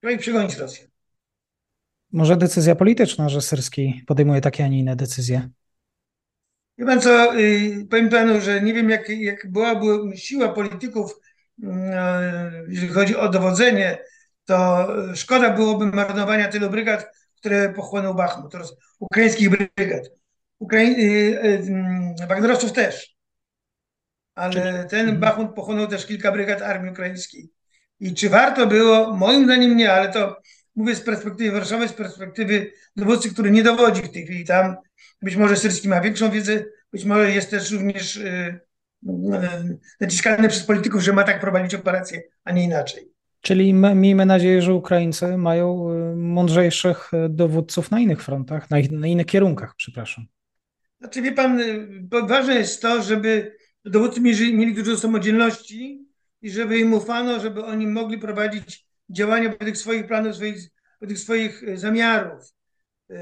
Trzeba 0.00 0.12
ich 0.12 0.20
przegonić 0.20 0.56
Rosję. 0.56 0.88
Może 2.12 2.36
decyzja 2.36 2.74
polityczna, 2.74 3.28
że 3.28 3.40
Syrski 3.40 4.04
podejmuje 4.06 4.40
takie, 4.40 4.64
a 4.64 4.68
nie 4.68 4.78
inne 4.78 4.96
decyzje. 4.96 5.48
Wie 6.78 6.86
pan 6.86 7.00
co, 7.00 7.38
y, 7.38 7.86
powiem 7.90 8.08
panu, 8.08 8.40
że 8.40 8.62
nie 8.62 8.74
wiem 8.74 8.90
jak, 8.90 9.08
jak 9.08 9.52
byłaby 9.52 10.16
siła 10.16 10.48
polityków, 10.48 11.20
e, 11.62 12.52
jeżeli 12.68 12.92
chodzi 12.92 13.16
o 13.16 13.28
dowodzenie, 13.28 13.98
to 14.44 14.88
szkoda 15.14 15.50
byłoby 15.50 15.86
marnowania 15.86 16.48
tylu 16.48 16.70
brygad, 16.70 17.06
które 17.36 17.72
pochłonął 17.72 18.14
Bachmut, 18.14 18.54
oraz 18.54 18.74
ukraińskich 18.98 19.50
brygad. 19.50 20.02
Ukrai- 20.60 20.98
y, 20.98 22.22
y, 22.22 22.26
Wagnerowców 22.28 22.72
też. 22.72 23.16
Ale 24.34 24.86
ten 24.90 25.00
mhm. 25.00 25.20
Bachmut 25.20 25.54
pochłonął 25.54 25.86
też 25.86 26.06
kilka 26.06 26.32
brygad 26.32 26.62
armii 26.62 26.92
ukraińskiej. 26.92 27.50
I 28.00 28.14
czy 28.14 28.28
warto 28.28 28.66
było? 28.66 29.16
Moim 29.16 29.44
zdaniem 29.44 29.76
nie, 29.76 29.92
ale 29.92 30.12
to 30.12 30.36
mówię 30.80 30.94
z 30.94 31.00
perspektywy 31.00 31.50
Warszawy, 31.50 31.88
z 31.88 31.92
perspektywy 31.92 32.72
dowódcy, 32.96 33.30
który 33.30 33.50
nie 33.50 33.62
dowodzi 33.62 34.02
w 34.02 34.12
tej 34.12 34.24
chwili 34.24 34.44
tam. 34.44 34.76
Być 35.22 35.36
może 35.36 35.56
Syrski 35.56 35.88
ma 35.88 36.00
większą 36.00 36.30
wiedzę, 36.30 36.64
być 36.92 37.04
może 37.04 37.30
jest 37.30 37.50
też 37.50 37.70
również 37.70 38.16
yy, 38.16 38.60
yy, 39.02 39.78
naciskany 40.00 40.48
przez 40.48 40.64
polityków, 40.64 41.02
że 41.02 41.12
ma 41.12 41.24
tak 41.24 41.40
prowadzić 41.40 41.74
operację, 41.74 42.22
a 42.44 42.52
nie 42.52 42.64
inaczej. 42.64 43.10
Czyli 43.40 43.74
miejmy 43.74 44.26
nadzieję, 44.26 44.62
że 44.62 44.74
Ukraińcy 44.74 45.36
mają 45.36 45.90
y, 45.90 46.16
mądrzejszych 46.16 47.14
y, 47.14 47.28
dowódców 47.28 47.90
na 47.90 48.00
innych 48.00 48.22
frontach, 48.22 48.70
na, 48.70 48.76
na 48.90 49.06
innych 49.06 49.26
kierunkach, 49.26 49.74
przepraszam. 49.76 50.26
Znaczy, 51.00 51.22
wie 51.22 51.32
pan, 51.32 51.60
y, 51.60 52.26
ważne 52.28 52.54
jest 52.54 52.82
to, 52.82 53.02
żeby 53.02 53.56
dowódcy 53.84 54.20
mieli, 54.20 54.54
mieli 54.54 54.74
dużo 54.74 54.96
samodzielności 54.96 56.06
i 56.42 56.50
żeby 56.50 56.78
im 56.78 56.94
ufano, 56.94 57.40
żeby 57.40 57.64
oni 57.64 57.86
mogli 57.86 58.18
prowadzić 58.18 58.89
działania 59.10 59.48
według 59.48 59.76
swoich 59.76 60.06
planów, 60.06 60.36
swoich, 60.36 60.70
według 61.00 61.18
swoich 61.18 61.78
zamiarów, 61.78 62.54
yy, 63.08 63.16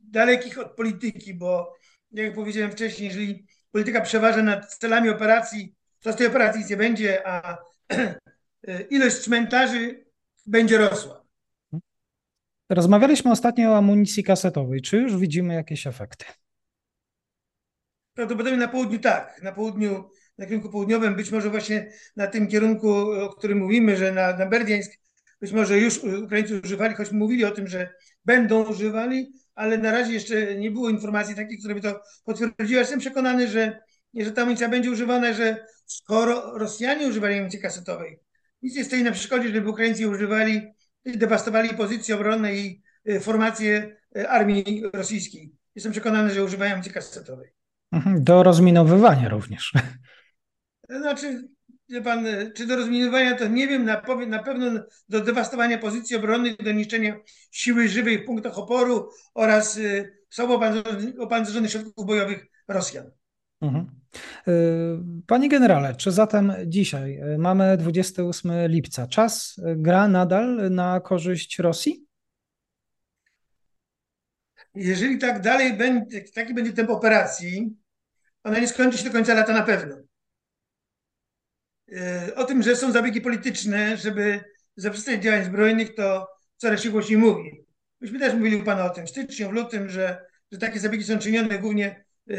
dalekich 0.00 0.58
od 0.58 0.76
polityki, 0.76 1.34
bo 1.34 1.74
jak 2.12 2.34
powiedziałem 2.34 2.72
wcześniej, 2.72 3.08
jeżeli 3.08 3.46
polityka 3.72 4.00
przeważa 4.00 4.42
nad 4.42 4.74
celami 4.74 5.08
operacji, 5.08 5.74
to 6.00 6.12
z 6.12 6.16
tej 6.16 6.26
operacji 6.26 6.60
nic 6.60 6.70
nie 6.70 6.76
będzie, 6.76 7.26
a 7.26 7.58
ilość 8.90 9.16
cmentarzy 9.16 10.04
będzie 10.46 10.78
rosła. 10.78 11.20
Rozmawialiśmy 12.70 13.30
ostatnio 13.30 13.70
o 13.70 13.76
amunicji 13.76 14.24
kasetowej. 14.24 14.80
Czy 14.80 14.96
już 14.96 15.16
widzimy 15.16 15.54
jakieś 15.54 15.86
efekty? 15.86 16.24
Prawdopodobnie 18.14 18.58
na 18.58 18.68
południu 18.68 18.98
tak. 18.98 19.42
Na 19.42 19.52
południu, 19.52 20.10
na 20.38 20.46
kierunku 20.46 20.70
południowym, 20.70 21.14
być 21.14 21.30
może 21.30 21.50
właśnie 21.50 21.92
na 22.16 22.26
tym 22.26 22.48
kierunku, 22.48 22.90
o 23.12 23.28
którym 23.28 23.58
mówimy, 23.58 23.96
że 23.96 24.12
na, 24.12 24.36
na 24.36 24.46
Berdiańsk, 24.46 24.92
być 25.40 25.52
może 25.52 25.78
już 25.78 26.04
Ukraińcy 26.24 26.60
używali, 26.64 26.94
choć 26.94 27.12
mówili 27.12 27.44
o 27.44 27.50
tym, 27.50 27.66
że 27.66 27.94
będą 28.24 28.64
używali, 28.64 29.32
ale 29.54 29.78
na 29.78 29.90
razie 29.92 30.12
jeszcze 30.12 30.56
nie 30.56 30.70
było 30.70 30.90
informacji 30.90 31.34
takich, 31.34 31.58
które 31.58 31.74
by 31.74 31.80
to 31.80 32.00
potwierdziły. 32.24 32.80
Jestem 32.80 33.00
przekonany, 33.00 33.48
że, 33.48 33.80
że 34.14 34.32
ta 34.32 34.42
amunicja 34.42 34.68
będzie 34.68 34.90
używana, 34.90 35.32
że 35.32 35.66
skoro 35.86 36.58
Rosjanie 36.58 37.08
używali 37.08 37.34
amunicji 37.34 37.60
kasetowej, 37.60 38.20
nic 38.62 38.76
nie 38.76 38.84
stoi 38.84 39.02
na 39.02 39.12
przeszkodzie, 39.12 39.48
żeby 39.48 39.70
Ukraińcy 39.70 40.08
używali 40.08 40.62
i 41.04 41.18
dewastowali 41.18 41.68
pozycje 41.68 42.14
obronne 42.14 42.54
i 42.54 42.82
y, 43.08 43.20
formacje 43.20 43.96
y, 44.16 44.28
armii 44.28 44.82
rosyjskiej. 44.92 45.52
Jestem 45.74 45.92
przekonany, 45.92 46.30
że 46.30 46.44
używają 46.44 46.72
amunicji 46.72 46.92
kasetowej. 46.92 47.48
Mhm, 47.92 48.24
do 48.24 48.42
rozminowywania 48.42 49.28
również. 49.28 49.72
Znaczy, 50.98 51.48
wie 51.88 52.02
pan, 52.02 52.26
czy 52.54 52.66
do 52.66 52.76
rozminowania 52.76 53.36
to 53.36 53.48
nie 53.48 53.68
wiem, 53.68 53.84
na, 53.84 54.02
na 54.26 54.42
pewno 54.42 54.82
do 55.08 55.20
dewastowania 55.20 55.78
pozycji 55.78 56.16
obronnych, 56.16 56.56
do 56.56 56.72
niszczenia 56.72 57.16
siły 57.50 57.88
żywej 57.88 58.18
w 58.18 58.26
punktach 58.26 58.58
oporu 58.58 59.10
oraz 59.34 59.76
y, 59.76 60.18
słabo 60.30 60.60
opancerzonych 61.18 61.70
środków 61.70 62.06
bojowych 62.06 62.46
Rosjan. 62.68 63.10
Mhm. 63.60 64.00
Panie 65.26 65.48
generale, 65.48 65.94
czy 65.94 66.10
zatem 66.10 66.52
dzisiaj 66.66 67.20
mamy 67.38 67.76
28 67.76 68.52
lipca? 68.66 69.06
Czas 69.06 69.60
gra 69.76 70.08
nadal 70.08 70.70
na 70.70 71.00
korzyść 71.00 71.58
Rosji? 71.58 72.06
Jeżeli 74.74 75.18
tak 75.18 75.40
dalej 75.40 75.76
będzie, 75.76 76.24
taki 76.34 76.54
będzie 76.54 76.72
tempo 76.72 76.92
operacji, 76.92 77.76
ona 78.44 78.58
nie 78.58 78.68
skończy 78.68 78.98
się 78.98 79.04
do 79.04 79.10
końca 79.10 79.34
lata 79.34 79.52
na 79.52 79.62
pewno. 79.62 79.96
E, 81.96 82.34
o 82.34 82.44
tym, 82.44 82.62
że 82.62 82.76
są 82.76 82.92
zabiegi 82.92 83.20
polityczne, 83.20 83.96
żeby 83.96 84.44
zaprzestać 84.76 85.22
działań 85.22 85.44
zbrojnych, 85.44 85.94
to 85.94 86.28
coraz 86.56 86.82
się 86.82 86.90
głośniej 86.90 87.18
mówi. 87.18 87.64
Myśmy 88.00 88.18
też 88.18 88.34
mówili 88.34 88.56
u 88.56 88.64
Pana 88.64 88.84
o 88.84 88.90
tym 88.90 89.06
w 89.06 89.10
styczniu, 89.10 89.48
w 89.48 89.52
lutym, 89.52 89.88
że, 89.88 90.24
że 90.52 90.58
takie 90.58 90.80
zabiegi 90.80 91.04
są 91.04 91.18
czynione 91.18 91.58
głównie 91.58 92.04
e, 92.30 92.36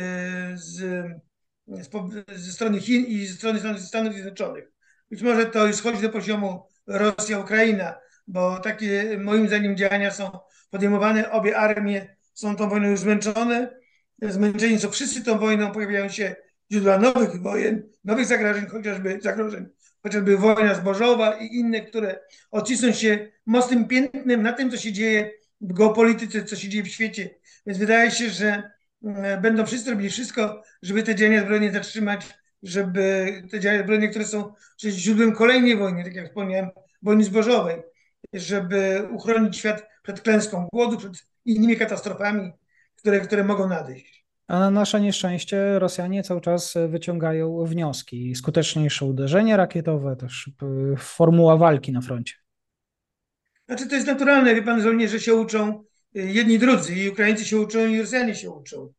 z, 0.56 1.06
ze 2.36 2.52
strony 2.52 2.80
Chin 2.80 3.06
i 3.06 3.26
ze 3.26 3.34
strony 3.34 3.80
Stanów 3.80 4.14
Zjednoczonych. 4.14 4.72
Być 5.12 5.22
może 5.22 5.46
to 5.46 5.68
już 5.68 5.76
schodzi 5.76 6.02
do 6.02 6.10
poziomu 6.10 6.68
Rosja-Ukraina, 6.88 7.94
bo 8.28 8.60
takie 8.60 9.18
moim 9.18 9.48
zdaniem 9.48 9.78
działania 9.78 10.12
są 10.12 10.40
podejmowane. 10.70 11.32
Obie 11.32 11.58
armie 11.58 12.16
są 12.34 12.56
tą 12.56 12.70
wojną 12.70 12.90
już 12.90 13.00
zmęczone. 13.00 13.82
Zmęczeni 14.22 14.80
są 14.80 14.92
wszyscy 14.92 15.24
tą 15.24 15.40
wojną, 15.40 15.72
pojawiają 15.72 16.10
się 16.10 16.36
źródła 16.72 16.98
nowych 16.98 17.42
wojen, 17.42 17.84
nowych 18.04 18.26
zagrożeń, 18.26 18.66
chociażby 18.66 19.20
zagrożeń, 19.22 19.66
chociażby 20.04 20.38
wojna 20.38 20.76
zbożowa 20.76 21.34
i 21.36 21.46
inne, 21.46 21.82
które 21.82 22.20
odcisną 22.52 22.92
się 22.92 23.32
mocnym 23.46 23.88
piętnem 23.88 24.44
na 24.44 24.54
tym, 24.54 24.72
co 24.72 24.78
się 24.78 24.92
dzieje 24.92 25.32
w 25.62 25.74
geopolityce, 25.74 26.44
co 26.44 26.56
się 26.56 26.70
dzieje 26.70 26.84
w 26.84 26.88
świecie. 26.88 27.30
Więc 27.66 27.80
wydaje 27.80 28.12
się, 28.12 28.30
że 28.30 28.72
mm, 29.04 29.42
będą 29.42 29.66
wszyscy 29.66 29.92
robili 29.92 30.10
wszystko, 30.10 30.64
żeby 30.82 31.04
te 31.04 31.16
działania 31.16 31.42
zbrojne 31.42 31.72
zatrzymać, 31.72 32.28
żeby 32.64 33.34
te 33.52 33.60
działania 33.60 33.84
zbrojne, 33.84 34.08
które 34.08 34.26
są 34.26 34.54
źródłem 34.80 35.32
kolejnej 35.32 35.78
wojny, 35.78 36.04
tak 36.04 36.16
jak 36.16 36.28
wspomniałem, 36.28 36.70
wojny 37.02 37.24
zbożowej, 37.24 37.82
żeby 38.34 39.08
uchronić 39.12 39.58
świat 39.58 39.88
przed 40.04 40.22
klęską 40.22 40.68
głodu, 40.74 40.98
przed 40.98 41.12
innymi 41.46 41.78
katastrofami, 41.78 42.52
które, 42.96 43.20
które 43.20 43.44
mogą 43.44 43.70
nadejść. 43.70 44.21
A 44.52 44.60
na 44.60 44.72
nasze 44.72 45.02
nieszczęście 45.02 45.80
Rosjanie 45.80 46.24
cały 46.24 46.42
czas 46.42 46.74
wyciągają 46.90 47.66
wnioski. 47.66 48.36
Skuteczniejsze 48.36 49.06
uderzenie 49.06 49.58
rakietowe, 49.58 50.16
też 50.16 50.48
y, 50.94 50.98
formuła 50.98 51.58
walki 51.58 51.92
na 51.92 52.02
froncie. 52.02 52.36
Znaczy 53.68 53.88
to 53.88 53.96
jest 53.96 54.08
naturalne, 54.08 54.56
wie 54.56 54.62
pan, 54.62 54.82
żołnierze 54.82 55.20
się 55.20 55.34
uczą, 55.36 55.84
y, 56.18 56.32
jedni 56.32 56.60
drudzy, 56.60 56.96
i 56.96 57.10
Ukraińcy 57.10 57.46
się 57.46 57.60
uczą, 57.60 57.88
i 57.88 58.02
Rosjanie 58.02 58.36
się 58.36 58.50
uczą. 58.50 58.94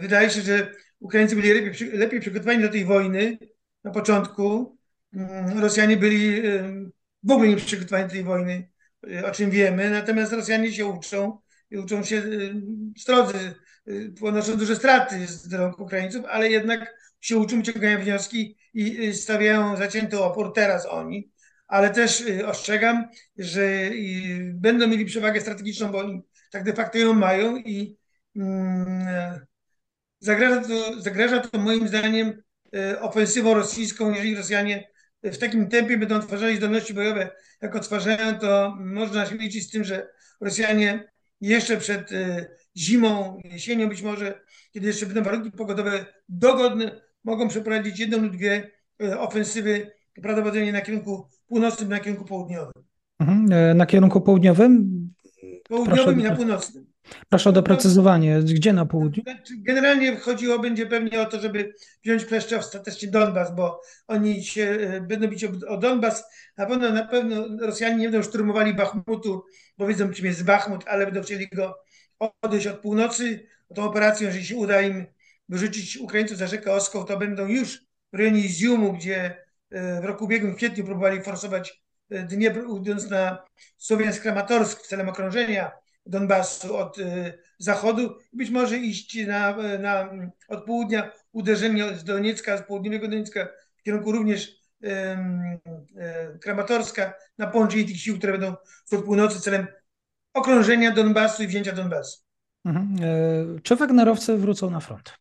Wydaje 0.00 0.30
się, 0.30 0.40
że 0.40 0.74
Ukraińcy 1.00 1.36
byli 1.36 1.52
lepiej, 1.52 1.90
lepiej 1.92 2.20
przygotowani 2.20 2.62
do 2.62 2.68
tej 2.68 2.84
wojny 2.84 3.38
na 3.84 3.90
początku. 3.90 4.76
Mm, 5.14 5.58
Rosjanie 5.58 5.96
byli 5.96 6.42
w 7.22 7.30
ogóle 7.30 7.48
nie 7.48 7.56
przygotowani 7.56 8.04
do 8.04 8.10
tej 8.10 8.24
wojny, 8.24 8.70
o 9.24 9.30
czym 9.30 9.50
wiemy, 9.50 9.90
natomiast 9.90 10.32
Rosjanie 10.32 10.72
się 10.72 10.86
uczą 10.86 11.38
i 11.70 11.78
uczą 11.78 12.04
się 12.04 12.22
strodzy 12.98 13.54
ponoszą 14.20 14.56
duże 14.56 14.76
straty 14.76 15.26
z 15.26 15.52
rąk 15.52 15.78
Ukraińców, 15.78 16.24
ale 16.24 16.48
jednak 16.48 16.94
się 17.20 17.36
uczą, 17.36 17.56
wyciągają 17.56 18.00
wnioski 18.00 18.56
i 18.74 19.14
stawiają 19.14 19.76
zacięty 19.76 20.20
opór 20.20 20.52
teraz 20.54 20.86
oni. 20.86 21.32
Ale 21.68 21.90
też 21.90 22.20
y, 22.20 22.46
ostrzegam, 22.46 23.08
że 23.36 23.90
będą 24.54 24.86
mieli 24.86 25.04
przewagę 25.04 25.40
strategiczną, 25.40 25.92
bo 25.92 25.98
oni 25.98 26.22
tak 26.50 26.64
de 26.64 26.72
facto 26.72 26.98
ją 26.98 27.12
mają 27.12 27.56
i 27.56 27.96
mm, 28.36 29.40
zagraża, 30.18 30.68
to, 30.68 31.00
zagraża 31.00 31.40
to 31.40 31.58
moim 31.58 31.88
zdaniem 31.88 32.42
y, 32.74 33.00
ofensywą 33.00 33.54
rosyjską, 33.54 34.10
jeżeli 34.10 34.36
Rosjanie 34.36 34.92
w 35.22 35.38
takim 35.38 35.68
tempie 35.68 35.98
będą 35.98 36.16
odtwarzali 36.16 36.56
zdolności 36.56 36.94
bojowe, 36.94 37.30
jak 37.62 37.76
odtwarzają, 37.76 38.38
to 38.38 38.76
można 38.80 39.26
się 39.26 39.34
liczyć 39.34 39.68
z 39.68 39.70
tym, 39.70 39.84
że 39.84 40.08
Rosjanie 40.40 41.12
jeszcze 41.40 41.76
przed 41.76 42.12
y, 42.12 42.46
zimą, 42.76 43.40
jesienią 43.44 43.88
być 43.88 44.02
może, 44.02 44.40
kiedy 44.72 44.86
jeszcze 44.86 45.06
będą 45.06 45.22
warunki 45.22 45.50
pogodowe 45.50 46.06
dogodne, 46.28 47.00
mogą 47.24 47.48
przeprowadzić 47.48 47.98
jedną 47.98 48.18
lub 48.18 48.36
dwie 48.36 48.70
e, 49.02 49.20
ofensywy, 49.20 49.90
prawdopodobnie 50.22 50.72
na 50.72 50.80
kierunku 50.80 51.28
północnym, 51.46 51.88
na 51.88 52.00
kierunku 52.00 52.24
południowym. 52.24 52.72
Mhm. 53.20 53.52
E, 53.52 53.74
na 53.74 53.86
kierunku 53.86 54.20
południowym? 54.20 54.90
Południowym 55.68 56.20
i 56.20 56.22
na 56.22 56.36
północnym. 56.36 56.92
Proszę 57.28 57.50
o 57.50 57.52
doprecyzowanie, 57.52 58.40
gdzie 58.42 58.72
na 58.72 58.86
południu? 58.86 59.22
Znaczy, 59.22 59.54
generalnie 59.58 60.16
chodziło 60.16 60.58
będzie 60.58 60.86
pewnie 60.86 61.20
o 61.20 61.24
to, 61.24 61.40
żeby 61.40 61.74
wziąć 62.04 62.24
kleszcze 62.24 62.58
ostatecznie 62.58 63.10
Donbas, 63.10 63.54
bo 63.54 63.80
oni 64.06 64.44
się 64.44 64.62
e, 64.62 65.00
będą 65.00 65.28
bić 65.28 65.44
o, 65.44 65.50
o 65.68 65.76
Donbas. 65.76 66.24
Na 66.56 66.66
pewno, 66.66 66.90
na 66.90 67.06
pewno 67.06 67.46
Rosjanie 67.60 67.96
nie 67.96 68.08
będą 68.08 68.22
szturmowali 68.22 68.74
Bachmutu, 68.74 69.44
bo 69.78 69.86
wiedzą 69.86 70.10
czym 70.10 70.26
jest 70.26 70.44
Bachmut, 70.44 70.84
ale 70.86 71.04
będą 71.04 71.22
chcieli 71.22 71.48
go 71.48 71.74
odejść 72.42 72.66
od 72.66 72.78
północy. 72.78 73.46
Tą 73.74 73.84
operacją, 73.84 74.26
jeżeli 74.26 74.46
się 74.46 74.56
uda 74.56 74.80
im 74.80 75.06
wyrzucić 75.48 75.96
Ukraińców 75.96 76.38
za 76.38 76.46
rzekę 76.46 76.72
Oskoł, 76.72 77.04
to 77.04 77.16
będą 77.16 77.46
już 77.46 77.78
w 78.12 78.16
rejonie 78.16 78.40
Izjumu, 78.40 78.92
gdzie 78.92 79.44
w 79.70 80.04
roku 80.04 80.24
ubiegłym, 80.24 80.52
w 80.52 80.56
kwietniu 80.56 80.84
próbowali 80.84 81.22
forsować 81.22 81.82
Dniepr, 82.10 82.60
idąc 82.80 83.10
na 83.10 83.44
Słowiańsk-Kramatorsk 83.78 84.82
w 84.82 84.86
celem 84.86 85.08
okrążenia 85.08 85.70
Donbasu 86.06 86.76
od 86.76 86.96
zachodu. 87.58 88.18
Być 88.32 88.50
może 88.50 88.78
iść 88.78 89.26
na, 89.26 89.56
na, 89.78 90.12
od 90.48 90.64
południa 90.64 91.12
uderzenie 91.32 91.94
z 91.94 92.04
Doniecka, 92.04 92.58
z 92.58 92.62
południowego 92.62 93.08
Doniecka 93.08 93.48
w 93.76 93.82
kierunku 93.82 94.12
również 94.12 94.62
Kramatorska 96.40 97.14
na 97.38 97.46
połączenie 97.46 97.84
tych 97.84 98.00
sił, 98.00 98.18
które 98.18 98.32
będą 98.32 98.54
wschód 98.84 99.04
północy 99.04 99.40
celem 99.40 99.66
okrążenia 100.34 100.90
Donbasu 100.90 101.42
i 101.42 101.46
wzięcia 101.46 101.72
Donbasu. 101.72 102.18
Mhm. 102.64 102.96
E, 103.56 103.60
czy 103.60 103.76
Wagnerowcy 103.76 104.36
wrócą 104.36 104.70
na 104.70 104.80
front? 104.80 105.12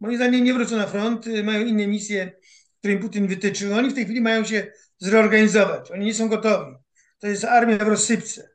Moim 0.00 0.16
zdaniem 0.16 0.44
nie 0.44 0.54
wrócą 0.54 0.76
na 0.76 0.86
front, 0.86 1.26
mają 1.44 1.66
inne 1.66 1.86
misje, 1.86 2.32
które 2.78 2.94
im 2.94 3.00
Putin 3.00 3.26
wytyczył. 3.26 3.74
Oni 3.74 3.90
w 3.90 3.94
tej 3.94 4.04
chwili 4.04 4.20
mają 4.20 4.44
się 4.44 4.66
zreorganizować. 4.98 5.90
Oni 5.90 6.06
nie 6.06 6.14
są 6.14 6.28
gotowi. 6.28 6.76
To 7.18 7.26
jest 7.26 7.44
armia 7.44 7.78
w 7.78 7.88
rozsypce. 7.88 8.50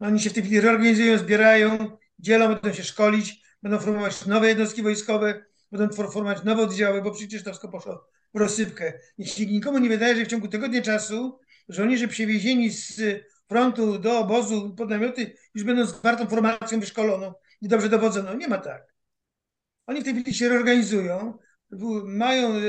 Oni 0.00 0.20
się 0.20 0.30
w 0.30 0.32
tej 0.32 0.42
chwili 0.42 0.60
reorganizują, 0.60 1.18
zbierają, 1.18 1.98
dzielą, 2.18 2.48
będą 2.48 2.72
się 2.72 2.84
szkolić, 2.84 3.42
będą 3.62 3.78
formować 3.78 4.26
nowe 4.26 4.48
jednostki 4.48 4.82
wojskowe, 4.82 5.44
będą 5.72 5.96
formować 5.96 6.44
nowe 6.44 6.62
oddziały, 6.62 7.02
bo 7.02 7.10
przecież 7.10 7.42
to 7.42 7.50
wszystko 7.50 7.68
poszło 7.68 8.06
w 8.34 8.38
rozsypkę. 8.38 8.92
Jeśli 9.18 9.46
nikomu 9.46 9.78
nie 9.78 9.88
wydaje, 9.88 10.16
że 10.16 10.24
w 10.24 10.28
ciągu 10.28 10.48
tygodnia 10.48 10.82
czasu 10.82 11.38
żołnierze 11.68 12.08
przewiezieni 12.08 12.70
z 12.70 13.00
frontu 13.48 13.98
do 13.98 14.18
obozu 14.18 14.74
pod 14.74 14.90
namioty 14.90 15.34
już 15.54 15.64
będą 15.64 15.86
zwartą 15.86 16.26
formacją 16.26 16.80
wyszkoloną 16.80 17.34
i 17.60 17.68
dobrze 17.68 17.88
dowodzą. 17.88 18.22
No 18.22 18.34
nie 18.34 18.48
ma 18.48 18.58
tak. 18.58 18.94
Oni 19.86 20.00
w 20.00 20.04
tej 20.04 20.14
chwili 20.14 20.34
się 20.34 20.48
reorganizują, 20.48 21.38
mają 22.04 22.48
e, 22.48 22.60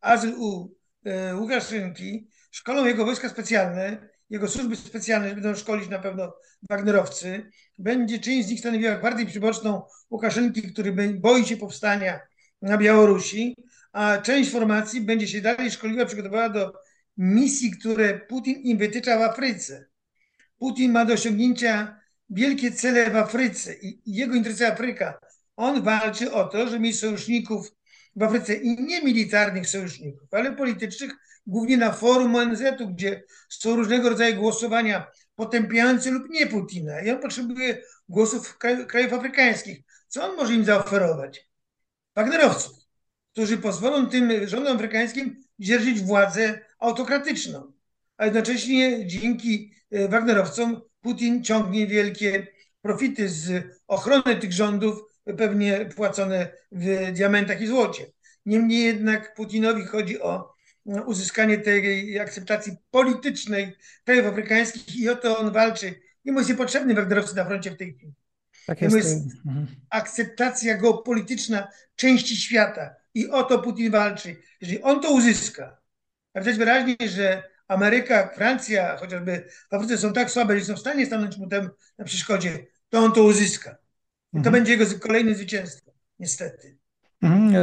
azyl 0.00 0.34
u 0.38 0.74
e, 1.04 1.36
Łukaszynki, 1.36 2.28
szkolą 2.50 2.84
jego 2.86 3.04
wojska 3.04 3.28
specjalne, 3.28 4.08
jego 4.30 4.48
służby 4.48 4.76
specjalne 4.76 5.34
będą 5.34 5.54
szkolić 5.54 5.88
na 5.88 5.98
pewno 5.98 6.34
Wagnerowcy. 6.70 7.50
Będzie 7.78 8.18
część 8.18 8.46
z 8.46 8.50
nich 8.50 8.60
stanowiła 8.60 8.94
gwardię 8.94 9.26
przyboczną 9.26 9.82
Łukaszynki, 10.10 10.72
który 10.72 11.12
boi 11.14 11.44
się 11.44 11.56
powstania 11.56 12.20
na 12.62 12.78
Białorusi, 12.78 13.56
a 13.92 14.18
część 14.18 14.50
formacji 14.50 15.00
będzie 15.00 15.28
się 15.28 15.40
dalej 15.40 15.70
szkoliła, 15.70 16.06
przygotowała 16.06 16.48
do 16.48 16.72
misji, 17.16 17.70
które 17.70 18.18
Putin 18.18 18.54
im 18.62 18.78
wytycza 18.78 19.18
w 19.18 19.22
Afryce. 19.22 19.86
Putin 20.58 20.92
ma 20.92 21.04
do 21.04 21.14
osiągnięcia 21.14 22.00
wielkie 22.30 22.72
cele 22.72 23.10
w 23.10 23.16
Afryce 23.16 23.74
i 23.74 24.00
jego 24.06 24.34
interesuje 24.34 24.72
Afryka. 24.72 25.18
On 25.56 25.82
walczy 25.82 26.32
o 26.32 26.44
to, 26.44 26.68
żeby 26.68 26.80
mieć 26.80 26.98
sojuszników 26.98 27.72
w 28.16 28.22
Afryce 28.22 28.54
i 28.54 28.82
nie 28.82 29.02
militarnych 29.02 29.68
sojuszników, 29.68 30.28
ale 30.34 30.52
politycznych, 30.52 31.12
głównie 31.46 31.76
na 31.76 31.92
forum 31.92 32.36
ONZ-u, 32.36 32.88
gdzie 32.88 33.22
są 33.48 33.76
różnego 33.76 34.08
rodzaju 34.08 34.40
głosowania 34.40 35.06
potępiające 35.34 36.10
lub 36.10 36.28
nie 36.30 36.46
Putina. 36.46 37.00
I 37.00 37.10
on 37.10 37.20
potrzebuje 37.20 37.82
głosów 38.08 38.58
krajów 38.88 39.12
afrykańskich. 39.12 39.78
Co 40.08 40.30
on 40.30 40.36
może 40.36 40.54
im 40.54 40.64
zaoferować? 40.64 41.50
Wagnerowców, 42.16 42.72
którzy 43.32 43.58
pozwolą 43.58 44.06
tym 44.06 44.48
rządom 44.48 44.76
afrykańskim 44.76 45.42
dzierżyć 45.58 46.00
władzę 46.00 46.60
autokratyczną. 46.78 47.72
A 48.18 48.24
jednocześnie 48.24 49.06
dzięki 49.06 49.72
e, 49.90 50.08
Wagnerowcom 50.08 50.80
Putin 51.00 51.44
ciągnie 51.44 51.86
wielkie 51.86 52.46
profity 52.82 53.28
z 53.28 53.64
ochrony 53.86 54.36
tych 54.40 54.52
rządów, 54.52 55.02
pewnie 55.36 55.88
płacone 55.96 56.48
w 56.72 57.12
diamentach 57.12 57.60
i 57.60 57.66
złocie. 57.66 58.06
Niemniej 58.46 58.84
jednak 58.84 59.34
Putinowi 59.34 59.84
chodzi 59.84 60.20
o 60.20 60.54
e, 60.86 61.02
uzyskanie 61.02 61.58
tej 61.58 62.18
akceptacji 62.18 62.72
politycznej 62.90 63.76
krajów 64.04 64.26
afrykańskich 64.26 64.96
i 64.96 65.08
o 65.08 65.16
to 65.16 65.38
on 65.38 65.52
walczy. 65.52 65.94
Jemu 66.24 66.38
jest 66.38 66.50
niepotrzebny 66.50 66.94
Wagnerowcy 66.94 67.36
na 67.36 67.44
froncie 67.44 67.70
w 67.70 67.76
tej 67.76 67.94
chwili. 67.94 68.12
Tak 68.66 68.82
jest. 68.82 68.96
jest 68.96 69.26
akceptacja 69.90 70.76
geopolityczna 70.76 71.68
części 71.96 72.36
świata 72.36 72.94
i 73.14 73.30
o 73.30 73.42
to 73.42 73.58
Putin 73.58 73.90
walczy. 73.90 74.36
Jeżeli 74.60 74.82
on 74.82 75.00
to 75.00 75.10
uzyska, 75.10 75.80
a 76.34 76.40
widać 76.40 76.56
wyraźnie, 76.58 76.96
że 77.08 77.42
Ameryka, 77.68 78.30
Francja, 78.34 78.96
chociażby 78.96 79.44
w 79.70 79.74
Afryce 79.74 79.98
są 79.98 80.12
tak 80.12 80.30
słabe, 80.30 80.58
że 80.58 80.64
są 80.64 80.74
w 80.74 80.78
stanie 80.78 81.06
stanąć 81.06 81.36
mu 81.36 81.48
tam 81.48 81.70
na 81.98 82.04
przeszkodzie, 82.04 82.66
to 82.88 82.98
on 82.98 83.12
to 83.12 83.22
uzyska. 83.22 83.70
I 83.70 84.32
to 84.32 84.38
mhm. 84.38 84.52
będzie 84.52 84.72
jego 84.72 84.84
kolejne 85.00 85.34
zwycięstwo, 85.34 85.92
niestety. 86.18 86.78
Mhm. 87.22 87.54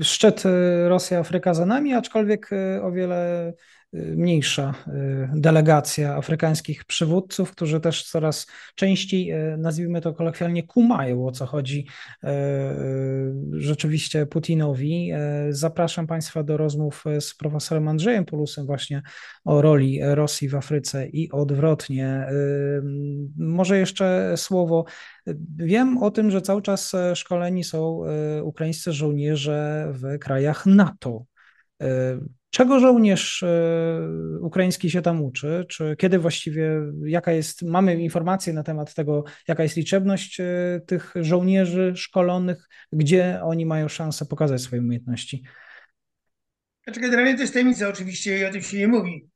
E, 0.00 0.04
szczyt 0.04 0.46
e, 0.46 0.48
Rosja-Afryka 0.88 1.54
za 1.54 1.66
nami, 1.66 1.94
aczkolwiek 1.94 2.50
e, 2.52 2.82
o 2.82 2.92
wiele 2.92 3.52
mniejsza 3.94 4.74
y, 4.88 5.40
delegacja 5.40 6.16
afrykańskich 6.16 6.84
przywódców, 6.84 7.50
którzy 7.50 7.80
też 7.80 8.10
coraz 8.10 8.46
częściej, 8.74 9.32
y, 9.32 9.56
nazwijmy 9.58 10.00
to 10.00 10.14
kolokwialnie, 10.14 10.62
kumają 10.62 11.26
o 11.26 11.32
co 11.32 11.46
chodzi 11.46 11.86
y, 12.24 12.28
rzeczywiście 13.52 14.26
Putinowi. 14.26 15.12
Zapraszam 15.50 16.06
Państwa 16.06 16.42
do 16.42 16.56
rozmów 16.56 17.04
z 17.20 17.34
profesorem 17.34 17.88
Andrzejem 17.88 18.24
Polusem 18.24 18.66
właśnie 18.66 19.02
o 19.44 19.62
roli 19.62 20.00
Rosji 20.02 20.48
w 20.48 20.54
Afryce 20.54 21.08
i 21.08 21.30
odwrotnie. 21.30 22.26
Może 23.36 23.78
jeszcze 23.78 24.34
słowo. 24.36 24.84
Wiem 25.56 25.98
o 25.98 26.10
tym, 26.10 26.30
że 26.30 26.42
cały 26.42 26.62
czas 26.62 26.92
szkoleni 27.14 27.64
są 27.64 28.02
ukraińscy 28.42 28.92
żołnierze 28.92 29.88
w 29.92 30.18
krajach 30.18 30.66
NATO. 30.66 31.24
Czego 32.54 32.80
żołnierz 32.80 33.42
e, 33.42 34.38
ukraiński 34.40 34.90
się 34.90 35.02
tam 35.02 35.22
uczy? 35.22 35.64
Czy 35.68 35.96
kiedy 35.98 36.18
właściwie, 36.18 36.70
jaka 37.04 37.32
jest, 37.32 37.62
mamy 37.62 37.96
informacje 37.96 38.52
na 38.52 38.62
temat 38.62 38.94
tego, 38.94 39.24
jaka 39.48 39.62
jest 39.62 39.76
liczebność 39.76 40.40
e, 40.40 40.44
tych 40.86 41.14
żołnierzy 41.16 41.92
szkolonych, 41.96 42.68
gdzie 42.92 43.40
oni 43.42 43.66
mają 43.66 43.88
szansę 43.88 44.26
pokazać 44.26 44.62
swoje 44.62 44.82
umiejętności? 44.82 45.42
Znaczy 46.84 47.00
generalnie 47.00 47.34
to 47.34 47.40
jest 47.40 47.52
tajemnica 47.52 47.88
oczywiście 47.88 48.38
i 48.38 48.44
o 48.44 48.52
tym 48.52 48.62
się 48.62 48.78
nie 48.78 48.88
mówi, 48.88 49.28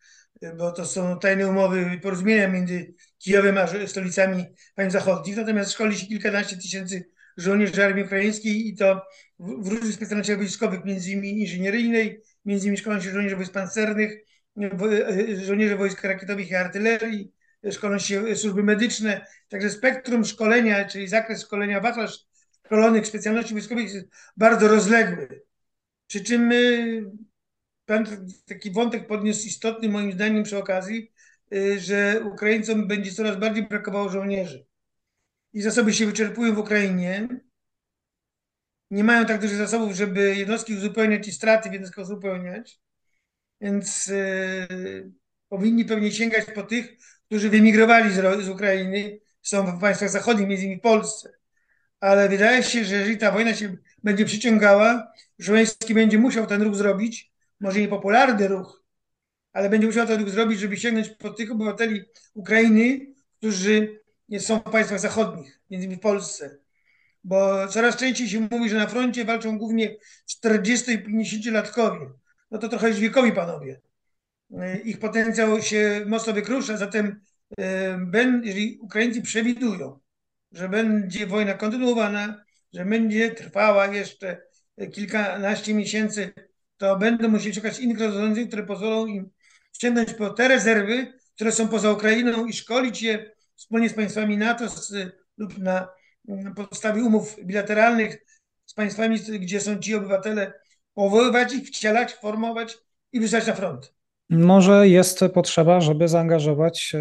bo 0.59 0.73
to 0.73 0.85
są 0.85 1.19
tajne 1.19 1.49
umowy 1.49 1.91
i 1.97 2.01
porozumienia 2.01 2.49
między 2.49 2.95
Kijowem 3.19 3.59
a 3.59 3.87
stolicami 3.87 4.45
państw 4.75 4.93
zachodnich, 4.93 5.37
natomiast 5.37 5.73
szkoli 5.73 5.97
się 5.97 6.07
kilkanaście 6.07 6.57
tysięcy 6.57 7.11
żołnierzy 7.37 7.85
armii 7.85 8.05
ukraińskiej 8.05 8.69
i 8.69 8.77
to 8.77 9.03
w, 9.39 9.69
różnych 9.69 9.95
specjalnościach 9.95 10.37
wojskowych, 10.37 10.85
między 10.85 11.11
innymi 11.11 11.41
inżynieryjnej, 11.41 12.21
między 12.49 12.67
innymi 12.67 12.79
szkolą 12.79 13.01
się 13.01 13.11
żołnierzy 13.11 13.37
wojsk 13.37 13.53
pancernych, 13.53 14.25
żołnierze 15.45 15.77
wojsk 15.77 16.05
rakietowych 16.05 16.51
i 16.51 16.55
artylerii, 16.55 17.33
szkolą 17.71 17.99
się 17.99 18.37
służby 18.37 18.63
medyczne. 18.63 19.27
Także 19.49 19.71
spektrum 19.71 20.25
szkolenia, 20.25 20.85
czyli 20.85 21.09
zakres 21.09 21.43
szkolenia 21.43 21.81
wachlarz 21.81 22.27
szkolonych 22.67 23.07
specjalności 23.07 23.55
wojskowych 23.55 23.95
jest 23.95 24.07
bardzo 24.37 24.69
rozległy. 24.69 25.43
Przy 26.07 26.25
czym 26.25 26.53
y, 26.53 27.11
pan 27.87 28.07
taki 28.47 28.71
wątek 28.71 29.07
podniósł 29.07 29.47
istotny 29.47 29.89
moim 29.89 30.13
zdaniem 30.13 30.43
przy 30.43 30.59
okazji, 30.59 31.13
że 31.79 32.21
Ukraińcom 32.25 32.89
będzie 32.89 33.13
coraz 33.13 33.37
bardziej 33.37 33.69
brakowało 33.69 34.09
żołnierzy. 34.09 34.67
I 35.53 35.63
zasoby 35.63 35.93
się 35.93 36.07
wyczerpują 36.07 36.55
w 36.55 36.59
Ukrainie 36.59 37.29
nie 38.91 39.05
mają 39.05 39.27
tak 39.27 39.41
dużych 39.41 39.57
zasobów, 39.57 39.97
żeby 39.97 40.37
jednostki 40.37 40.75
uzupełniać 40.75 41.29
i 41.29 41.33
straty 41.33 41.71
w 41.71 41.73
jednostkach 41.73 42.05
uzupełniać, 42.05 42.81
więc 43.61 44.07
yy, 44.07 45.13
powinni 45.49 45.85
pewnie 45.85 46.13
sięgać 46.13 46.45
po 46.55 46.63
tych, 46.63 46.97
którzy 47.27 47.51
wymigrowali 47.51 48.13
z, 48.13 48.45
z 48.45 48.49
Ukrainy, 48.49 49.21
są 49.43 49.77
w 49.77 49.81
państwach 49.81 50.11
zachodnich, 50.11 50.49
między 50.49 50.65
innymi 50.65 50.81
w 50.81 50.83
Polsce. 50.83 51.33
Ale 52.01 52.29
wydaje 52.29 52.63
się, 52.63 52.85
że 52.85 52.95
jeżeli 52.95 53.19
ta 53.19 53.31
wojna 53.33 53.55
się 53.55 53.77
będzie 54.03 54.25
przyciągała, 54.25 55.13
Żołęski 55.39 55.95
będzie 55.95 56.19
musiał 56.19 56.47
ten 56.47 56.63
ruch 56.63 56.75
zrobić, 56.75 57.33
może 57.61 57.81
nie 57.81 57.89
popularny 57.89 58.49
ruch, 58.49 58.85
ale 59.53 59.71
będzie 59.71 59.87
musiał 59.87 60.07
ten 60.07 60.21
ruch 60.21 60.31
zrobić, 60.31 60.61
żeby 60.61 60.77
sięgnąć 60.77 61.09
po 61.09 61.31
tych 61.31 61.53
obywateli 61.53 62.03
Ukrainy, 62.35 63.07
którzy 63.39 64.01
są 64.39 64.59
w 64.59 64.71
państwach 64.71 65.01
zachodnich, 65.01 65.61
między 65.71 65.87
innymi 65.87 66.01
w 66.01 66.03
Polsce 66.03 66.59
bo 67.25 67.69
coraz 67.69 67.97
częściej 67.97 68.29
się 68.29 68.49
mówi, 68.51 68.71
że 68.71 68.77
na 68.77 68.87
froncie 68.87 69.25
walczą 69.25 69.59
głównie 69.59 69.97
40 70.27 70.93
i 70.93 70.99
50-latkowie. 70.99 72.11
No 72.51 72.59
to 72.59 72.69
trochę 72.69 72.89
już 72.89 72.99
wiekowi 72.99 73.33
panowie. 73.33 73.81
Ich 74.85 74.99
potencjał 74.99 75.63
się 75.63 76.05
mocno 76.07 76.33
wykrusza, 76.33 76.77
zatem 76.77 77.21
e, 77.61 78.41
jeżeli 78.43 78.79
Ukraińcy 78.79 79.23
przewidują, 79.23 79.99
że 80.53 80.69
będzie 80.69 81.27
wojna 81.27 81.55
kontynuowana, 81.55 82.45
że 82.73 82.85
będzie 82.85 83.31
trwała 83.31 83.87
jeszcze 83.87 84.43
kilkanaście 84.93 85.75
miesięcy, 85.75 86.33
to 86.77 86.97
będą 86.97 87.29
musieli 87.29 87.55
szukać 87.55 87.79
innych 87.79 88.01
rozwiązań, 88.01 88.47
które 88.49 88.63
pozwolą 88.63 89.07
im 89.07 89.31
sięgnąć 89.73 90.15
po 90.15 90.31
te 90.31 90.49
rezerwy, 90.49 91.13
które 91.35 91.53
są 91.53 91.69
poza 91.69 91.93
Ukrainą 91.93 92.47
i 92.47 92.53
szkolić 92.53 93.03
je 93.03 93.31
wspólnie 93.57 93.89
z 93.89 93.95
państwami 93.95 94.37
NATO 94.37 94.69
z, 94.69 94.93
lub 95.39 95.59
na 95.59 95.89
podstawie 96.57 97.03
umów 97.03 97.37
bilateralnych 97.45 98.25
państwami, 98.77 99.19
gdzie 99.41 99.61
są 99.61 99.79
ci 99.79 99.95
obywatele, 99.95 100.53
powoływać 100.95 101.53
ich, 101.53 101.69
wcielać, 101.69 102.15
formować 102.15 102.79
i 103.13 103.21
wysłać 103.21 103.47
na 103.47 103.55
front. 103.55 103.95
Może 104.31 104.89
jest 104.89 105.21
potrzeba, 105.35 105.81
żeby 105.81 106.09
zaangażować 106.09 106.93
e, 106.95 107.01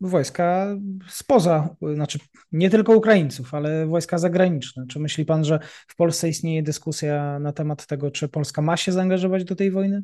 wojska 0.00 0.76
spoza, 1.08 1.76
znaczy 1.94 2.18
nie 2.52 2.70
tylko 2.70 2.96
Ukraińców, 2.96 3.54
ale 3.54 3.86
wojska 3.86 4.18
zagraniczne. 4.18 4.86
Czy 4.86 4.98
myśli 4.98 5.24
pan, 5.24 5.44
że 5.44 5.58
w 5.88 5.96
Polsce 5.96 6.28
istnieje 6.28 6.62
dyskusja 6.62 7.38
na 7.38 7.52
temat 7.52 7.86
tego, 7.86 8.10
czy 8.10 8.28
Polska 8.28 8.62
ma 8.62 8.76
się 8.76 8.92
zaangażować 8.92 9.44
do 9.44 9.56
tej 9.56 9.70
wojny? 9.70 10.02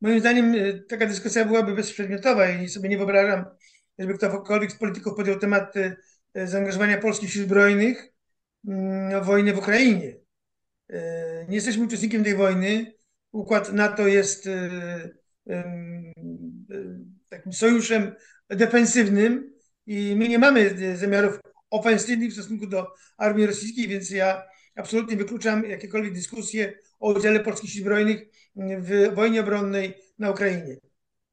Moim 0.00 0.20
zdaniem 0.20 0.54
e, 0.54 0.72
taka 0.72 1.06
dyskusja 1.06 1.44
byłaby 1.44 1.74
bezprzedmiotowa 1.74 2.50
i 2.50 2.68
sobie 2.68 2.88
nie 2.88 2.96
wyobrażam, 2.96 3.44
żeby 3.98 4.14
ktokolwiek 4.14 4.72
z 4.72 4.78
polityków 4.78 5.14
podjął 5.16 5.38
temat 5.38 5.76
e, 5.76 5.96
zaangażowania 6.34 6.98
polskich 6.98 7.32
sił 7.32 7.44
zbrojnych 7.44 8.12
mm, 8.68 9.22
w 9.22 9.26
wojnę 9.26 9.52
w 9.52 9.58
Ukrainie. 9.58 10.16
Nie 11.48 11.54
jesteśmy 11.54 11.84
uczestnikiem 11.84 12.24
tej 12.24 12.34
wojny 12.34 12.92
układ 13.32 13.72
NATO 13.72 14.06
jest 14.06 14.46
y, 14.46 15.14
takim 17.28 17.52
sojuszem 17.52 18.14
defensywnym 18.48 19.52
i 19.86 20.14
my 20.16 20.28
nie 20.28 20.38
mamy 20.38 20.96
zamiarów 20.96 21.40
ofensywnych 21.70 22.30
w 22.30 22.32
stosunku 22.32 22.66
do 22.66 22.86
armii 23.16 23.46
rosyjskiej, 23.46 23.88
więc 23.88 24.10
ja 24.10 24.42
absolutnie 24.76 25.16
wykluczam 25.16 25.64
jakiekolwiek 25.64 26.14
dyskusje 26.14 26.72
o 27.00 27.12
udziale 27.12 27.40
polskich 27.40 27.70
sił 27.70 27.80
zbrojnych 27.80 28.28
w 28.56 29.14
wojnie 29.14 29.40
obronnej 29.40 29.94
na 30.18 30.30
Ukrainie. 30.30 30.76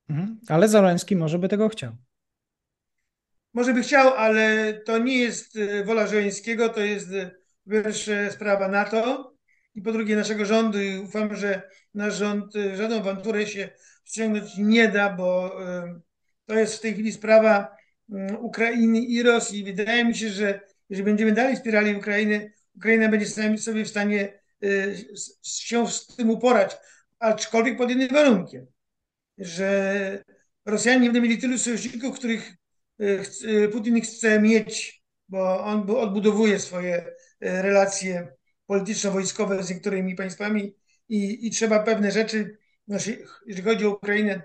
Mhm. 0.10 0.40
Ale 0.48 0.68
Załęski 0.68 1.16
może 1.16 1.40
by 1.40 1.50
tego 1.50 1.70
chciał. 1.70 1.96
Może 3.54 3.74
by 3.74 3.82
chciał, 3.82 4.14
ale 4.14 4.74
to 4.74 4.98
nie 4.98 5.18
jest 5.18 5.60
wola 5.86 6.08
Żołańskiego, 6.08 6.70
to 6.70 6.80
jest 6.80 7.10
pierwsza 7.70 8.32
sprawa 8.32 8.68
NATO 8.68 9.34
i 9.76 9.82
po 9.82 9.92
drugie 9.92 10.16
naszego 10.16 10.46
rządu 10.46 10.82
i 10.82 11.00
ufam, 11.00 11.36
że 11.36 11.62
nasz 11.94 12.16
rząd 12.16 12.56
y, 12.56 12.76
żadną 12.76 13.00
awanturę 13.00 13.48
się 13.48 13.70
wciągnąć 14.04 14.58
nie 14.58 14.88
da, 14.88 15.10
bo 15.10 15.62
y, 15.64 16.02
to 16.46 16.56
jest 16.56 16.76
w 16.76 16.82
tej 16.82 16.94
chwili 16.94 17.12
sprawa 17.12 17.76
y, 18.10 18.38
Ukrainy 18.38 19.00
i 19.00 19.24
Rosji. 19.24 19.64
Wydaje 19.64 20.06
mi 20.06 20.16
się, 20.16 20.30
że 20.30 20.60
jeżeli 20.90 21.06
będziemy 21.06 21.32
dalej 21.32 21.56
wspierali 21.56 21.96
Ukrainę, 21.96 22.50
Ukraina 22.76 23.10
będzie 23.10 23.26
sobie 23.58 23.86
w 23.86 23.90
stanie 23.90 24.40
się 25.44 25.88
z 25.88 26.08
tym 26.16 26.30
uporać, 26.30 26.78
aczkolwiek 27.20 27.78
pod 27.78 27.90
jednym 27.90 28.08
warunkiem, 28.08 28.68
że 29.38 30.24
Rosjanie 30.66 31.00
nie 31.00 31.08
będą 31.08 31.22
mieli 31.22 31.38
tylu 31.38 31.58
sojuszników, 31.58 32.20
których 32.20 32.54
Putin 33.72 34.02
chce 34.02 34.42
mieć, 34.42 35.04
bo 35.30 35.64
on 35.64 35.90
odbudowuje 35.90 36.60
swoje 36.60 37.16
relacje 37.42 38.34
polityczno-wojskowe 38.66 39.64
z 39.64 39.70
niektórymi 39.70 40.16
państwami 40.16 40.76
i, 41.10 41.48
i 41.48 41.52
trzeba 41.52 41.80
pewne 41.80 42.12
rzeczy, 42.12 42.58
znaczy, 42.88 43.26
jeżeli 43.46 43.68
chodzi 43.70 43.86
o 43.86 43.90
Ukrainę, 43.90 44.42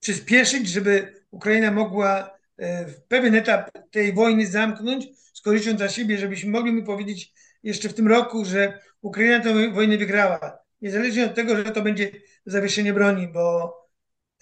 przyspieszyć, 0.00 0.68
żeby 0.68 1.14
Ukraina 1.30 1.70
mogła 1.70 2.38
e, 2.56 2.86
w 2.86 3.02
pewien 3.02 3.34
etap 3.34 3.70
tej 3.90 4.12
wojny 4.12 4.46
zamknąć 4.46 5.06
z 5.34 5.40
korzyścią 5.40 5.76
dla 5.76 5.88
siebie, 5.88 6.18
żebyśmy 6.18 6.50
mogli 6.50 6.72
mu 6.72 6.84
powiedzieć 6.84 7.32
jeszcze 7.62 7.88
w 7.88 7.94
tym 7.94 8.08
roku, 8.08 8.44
że 8.44 8.80
Ukraina 9.02 9.44
tę 9.44 9.70
wojnę 9.70 9.98
wygrała. 9.98 10.58
Niezależnie 10.80 11.26
od 11.26 11.34
tego, 11.34 11.56
że 11.56 11.64
to 11.64 11.82
będzie 11.82 12.10
zawieszenie 12.46 12.92
broni, 12.92 13.28
bo 13.28 13.74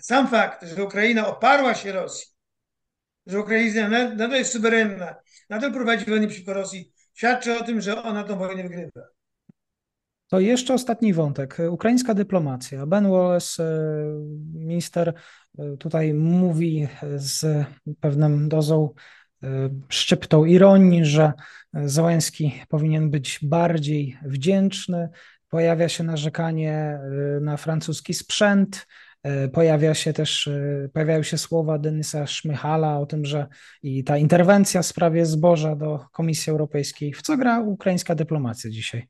sam 0.00 0.28
fakt, 0.28 0.66
że 0.66 0.84
Ukraina 0.84 1.26
oparła 1.26 1.74
się 1.74 1.92
Rosji, 1.92 2.26
że 3.28 3.40
Ukraina 3.40 3.88
nadal 3.88 4.30
jest 4.30 4.52
suwerenna, 4.52 5.14
nadal 5.50 5.72
prowadzi 5.72 6.04
wojnę 6.04 6.26
przeciwko 6.26 6.54
Rosji, 6.54 6.92
świadczy 7.14 7.58
o 7.58 7.64
tym, 7.64 7.80
że 7.80 8.02
ona 8.02 8.24
tę 8.24 8.36
wojnę 8.36 8.62
wygrywa. 8.62 9.18
To 10.28 10.40
jeszcze 10.40 10.74
ostatni 10.74 11.12
wątek. 11.12 11.56
Ukraińska 11.70 12.14
dyplomacja. 12.14 12.86
Ben 12.86 13.10
Wallace, 13.10 13.64
e, 13.64 13.66
minister, 14.54 15.14
e, 15.58 15.76
tutaj 15.76 16.14
mówi 16.14 16.88
z 17.16 17.66
pewną 18.00 18.48
dozą 18.48 18.94
e, 19.42 19.48
szczyptą 19.88 20.44
ironii, 20.44 21.04
że 21.04 21.32
Załęski 21.84 22.62
powinien 22.68 23.10
być 23.10 23.38
bardziej 23.42 24.18
wdzięczny. 24.22 25.08
Pojawia 25.48 25.88
się 25.88 26.04
narzekanie 26.04 27.00
na 27.40 27.56
francuski 27.56 28.14
sprzęt. 28.14 28.86
Pojawia 29.52 29.94
się 29.94 30.12
też, 30.12 30.48
pojawiają 30.92 31.22
się 31.22 31.38
słowa 31.38 31.78
Denisa 31.78 32.26
Szmychala 32.26 32.98
o 32.98 33.06
tym, 33.06 33.24
że 33.24 33.46
i 33.82 34.04
ta 34.04 34.18
interwencja 34.18 34.82
w 34.82 34.86
sprawie 34.86 35.26
zboża 35.26 35.76
do 35.76 36.06
Komisji 36.12 36.50
Europejskiej. 36.50 37.12
W 37.12 37.22
co 37.22 37.36
gra 37.36 37.60
ukraińska 37.60 38.14
dyplomacja 38.14 38.70
dzisiaj? 38.70 39.08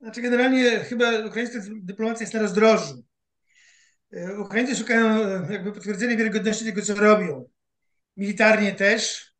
Znaczy 0.00 0.22
generalnie 0.22 0.70
chyba 0.70 1.26
ukraińska 1.26 1.58
dyplomacja 1.82 2.24
jest 2.24 2.34
na 2.34 2.40
rozdrożu. 2.40 3.04
E, 4.12 4.38
Ukraińcy 4.38 4.76
szukają 4.76 5.06
e, 5.06 5.52
jakby 5.52 5.72
potwierdzenia 5.72 6.16
wiarygodności 6.16 6.64
tego, 6.64 6.82
co 6.82 6.94
robią. 6.94 7.48
Militarnie 8.16 8.72
też, 8.72 9.32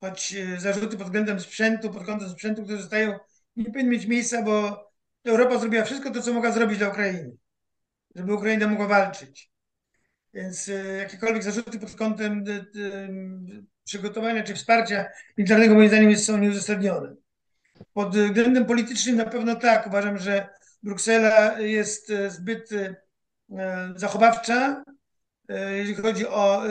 choć 0.00 0.34
e, 0.34 0.60
zarzuty 0.60 0.96
pod 0.96 1.06
względem 1.06 1.40
sprzętu, 1.40 1.90
pod 1.90 2.06
kątem 2.06 2.28
sprzętu, 2.28 2.64
które 2.64 2.78
zostają, 2.78 3.18
nie 3.56 3.64
powinny 3.64 3.90
mieć 3.90 4.06
miejsca, 4.06 4.42
bo 4.42 4.84
Europa 5.24 5.58
zrobiła 5.58 5.84
wszystko 5.84 6.10
to, 6.10 6.22
co 6.22 6.32
mogła 6.32 6.52
zrobić 6.52 6.78
dla 6.78 6.88
Ukrainy, 6.88 7.36
żeby 8.18 8.34
Ukraina 8.34 8.68
mogła 8.68 8.86
walczyć. 8.86 9.50
Więc 10.34 10.70
jakiekolwiek 10.98 11.42
zarzuty 11.42 11.78
pod 11.78 11.94
kątem 11.94 12.44
przygotowania 13.84 14.42
czy 14.42 14.54
wsparcia 14.54 15.06
militarnego 15.38 15.74
moim 15.74 15.88
zdaniem 15.88 16.16
są 16.16 16.38
nieuzasadnione. 16.38 17.14
Pod 17.92 18.16
względem 18.16 18.66
politycznym 18.66 19.16
na 19.16 19.24
pewno 19.24 19.54
tak. 19.54 19.86
Uważam, 19.86 20.18
że 20.18 20.48
Bruksela 20.82 21.60
jest 21.60 22.10
e, 22.10 22.30
zbyt 22.30 22.72
e, 22.72 22.94
zachowawcza. 23.96 24.84
E, 25.48 25.78
jeżeli 25.78 25.94
chodzi 25.94 26.26
o 26.26 26.62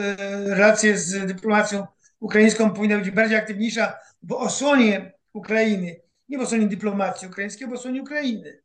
relacje 0.46 0.98
z 0.98 1.26
dyplomacją 1.26 1.86
ukraińską, 2.20 2.70
powinna 2.70 2.98
być 2.98 3.10
bardziej 3.10 3.38
aktywniejsza 3.38 3.98
w 4.22 4.32
osłonie 4.32 5.12
Ukrainy. 5.32 6.00
Nie 6.28 6.38
w 6.38 6.40
osłonie 6.40 6.66
dyplomacji 6.66 7.28
ukraińskiej, 7.28 7.68
w 7.68 7.72
osłonie 7.72 8.02
Ukrainy. 8.02 8.62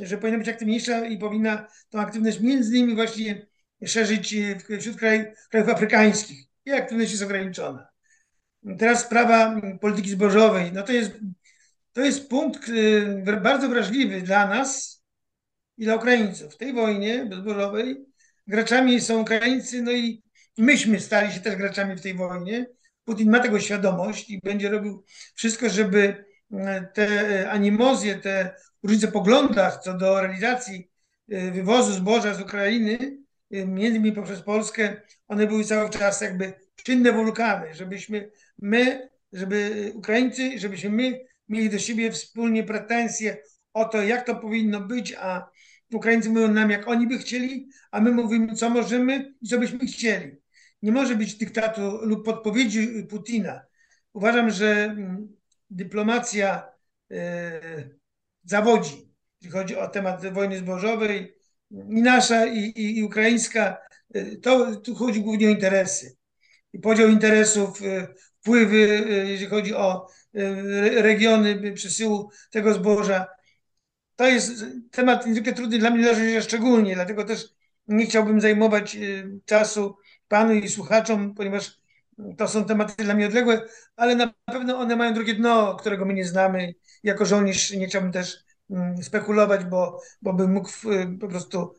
Że 0.00 0.18
powinna 0.18 0.38
być 0.38 0.48
aktywniejsza 0.48 1.06
i 1.06 1.18
powinna 1.18 1.66
tą 1.90 2.00
aktywność 2.00 2.40
między 2.40 2.76
innymi 2.76 2.94
właśnie 2.94 3.46
szerzyć 3.86 4.36
wśród 4.80 4.96
krajów, 4.96 5.26
krajów 5.50 5.68
afrykańskich. 5.68 6.46
I 6.64 6.72
aktywność 6.72 7.10
jest 7.10 7.22
ograniczona. 7.22 7.88
Teraz 8.78 9.00
sprawa 9.00 9.60
polityki 9.80 10.10
zbożowej. 10.10 10.72
No 10.72 10.82
to 10.82 10.92
jest 10.92 11.12
to 11.92 12.00
jest 12.00 12.28
punkt 12.28 12.68
y, 12.68 13.40
bardzo 13.42 13.68
wrażliwy 13.68 14.22
dla 14.22 14.46
nas 14.46 15.02
i 15.76 15.84
dla 15.84 15.96
Ukraińców. 15.96 16.54
W 16.54 16.58
tej 16.58 16.72
wojnie 16.72 17.26
bezbożowej 17.26 17.96
graczami 18.46 19.00
są 19.00 19.20
Ukraińcy, 19.20 19.82
no 19.82 19.92
i 19.92 20.22
myśmy 20.58 21.00
stali 21.00 21.32
się 21.32 21.40
też 21.40 21.56
graczami 21.56 21.96
w 21.96 22.00
tej 22.00 22.14
wojnie. 22.14 22.66
Putin 23.04 23.30
ma 23.30 23.40
tego 23.40 23.60
świadomość 23.60 24.30
i 24.30 24.40
będzie 24.40 24.70
robił 24.70 25.04
wszystko, 25.34 25.68
żeby 25.68 26.24
te 26.94 27.50
animozje, 27.50 28.14
te 28.14 28.54
różnice 28.82 29.06
w 29.06 29.12
poglądach 29.12 29.82
co 29.82 29.94
do 29.94 30.20
realizacji 30.20 30.90
y, 31.32 31.50
wywozu 31.50 31.92
zboża 31.92 32.34
z 32.34 32.40
Ukrainy, 32.40 33.18
między 33.50 33.98
innymi 33.98 34.12
poprzez 34.12 34.42
Polskę, 34.42 35.02
one 35.28 35.46
były 35.46 35.64
cały 35.64 35.90
czas 35.90 36.20
jakby 36.20 36.52
czynne 36.76 37.12
wulkany, 37.12 37.74
żebyśmy 37.74 38.30
my, 38.58 39.08
żeby 39.32 39.92
Ukraińcy, 39.94 40.58
żebyśmy 40.58 40.90
my 40.90 41.20
mieli 41.48 41.70
do 41.70 41.78
siebie 41.78 42.12
wspólnie 42.12 42.64
pretensje 42.64 43.36
o 43.72 43.84
to, 43.84 44.02
jak 44.02 44.26
to 44.26 44.36
powinno 44.36 44.80
być, 44.80 45.14
a 45.18 45.50
Ukraińcy 45.92 46.30
mówią 46.30 46.48
nam, 46.48 46.70
jak 46.70 46.88
oni 46.88 47.06
by 47.06 47.18
chcieli, 47.18 47.68
a 47.90 48.00
my 48.00 48.10
mówimy, 48.10 48.54
co 48.54 48.70
możemy 48.70 49.34
i 49.42 49.48
co 49.48 49.58
byśmy 49.58 49.78
chcieli. 49.78 50.36
Nie 50.82 50.92
może 50.92 51.16
być 51.16 51.34
dyktatu 51.34 51.98
lub 52.02 52.24
podpowiedzi 52.24 53.06
Putina. 53.08 53.60
Uważam, 54.12 54.50
że 54.50 54.84
mm, 54.84 55.39
dyplomacja 55.70 56.68
e, 57.10 57.60
zawodzi, 58.44 59.12
jeśli 59.40 59.52
chodzi 59.52 59.76
o 59.76 59.88
temat 59.88 60.32
wojny 60.32 60.58
zbożowej, 60.58 61.34
i 61.70 62.02
nasza, 62.02 62.46
i, 62.46 62.58
i, 62.58 62.98
i 62.98 63.02
ukraińska. 63.02 63.78
E, 64.14 64.36
to 64.36 64.76
tu 64.76 64.94
chodzi 64.94 65.20
głównie 65.20 65.46
o 65.46 65.50
interesy. 65.50 66.16
I 66.72 66.78
podział 66.78 67.08
interesów, 67.08 67.82
e, 67.82 68.08
wpływy, 68.40 68.78
jeżeli 69.26 69.50
chodzi 69.50 69.74
o 69.74 70.06
regiony 70.94 71.72
przesyłu 71.72 72.30
tego 72.50 72.74
zboża. 72.74 73.26
To 74.16 74.26
jest 74.26 74.64
temat 74.90 75.26
niezwykle 75.26 75.52
trudny 75.52 75.78
dla 75.78 75.90
mnie 75.90 76.42
szczególnie, 76.42 76.94
dlatego 76.94 77.24
też 77.24 77.48
nie 77.88 78.06
chciałbym 78.06 78.40
zajmować 78.40 78.96
czasu 79.44 79.96
panu 80.28 80.54
i 80.54 80.68
słuchaczom, 80.68 81.34
ponieważ 81.34 81.79
to 82.38 82.48
są 82.48 82.64
tematy 82.64 83.04
dla 83.04 83.14
mnie 83.14 83.26
odległe, 83.26 83.62
ale 83.96 84.14
na 84.16 84.34
pewno 84.44 84.78
one 84.78 84.96
mają 84.96 85.14
drugie 85.14 85.34
dno, 85.34 85.76
którego 85.76 86.04
my 86.04 86.14
nie 86.14 86.24
znamy. 86.24 86.74
Jako 87.02 87.24
żołnierz 87.24 87.70
nie 87.70 87.86
chciałbym 87.86 88.12
też 88.12 88.44
mm, 88.70 89.02
spekulować, 89.02 89.64
bo, 89.64 90.00
bo 90.22 90.32
bym 90.32 90.52
mógł 90.52 90.70
y, 90.92 91.18
po 91.20 91.28
prostu 91.28 91.74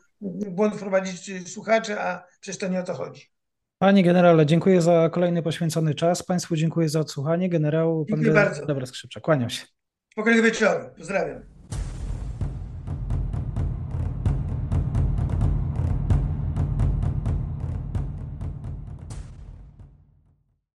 błąd 0.50 0.74
wprowadzić 0.74 1.48
słuchacze, 1.52 2.00
a 2.00 2.24
przecież 2.40 2.58
to 2.58 2.68
nie 2.68 2.80
o 2.80 2.82
to 2.82 2.94
chodzi. 2.94 3.32
Panie 3.78 4.02
generale, 4.02 4.46
dziękuję 4.46 4.82
za 4.82 5.10
kolejny 5.12 5.42
poświęcony 5.42 5.94
czas. 5.94 6.22
Państwu 6.22 6.56
dziękuję 6.56 6.88
za 6.88 7.00
odsłuchanie. 7.00 7.48
Generał, 7.48 7.96
pan 7.96 8.06
Dziękuję 8.06 8.26
generał 8.26 8.50
bardzo. 8.50 8.66
Dobra 8.66 8.86
Skrzypczak, 8.86 9.22
kłaniam 9.22 9.50
się. 9.50 9.66
Spokojnego 10.12 10.44
wieczoru. 10.44 10.84
Pozdrawiam. 10.98 11.51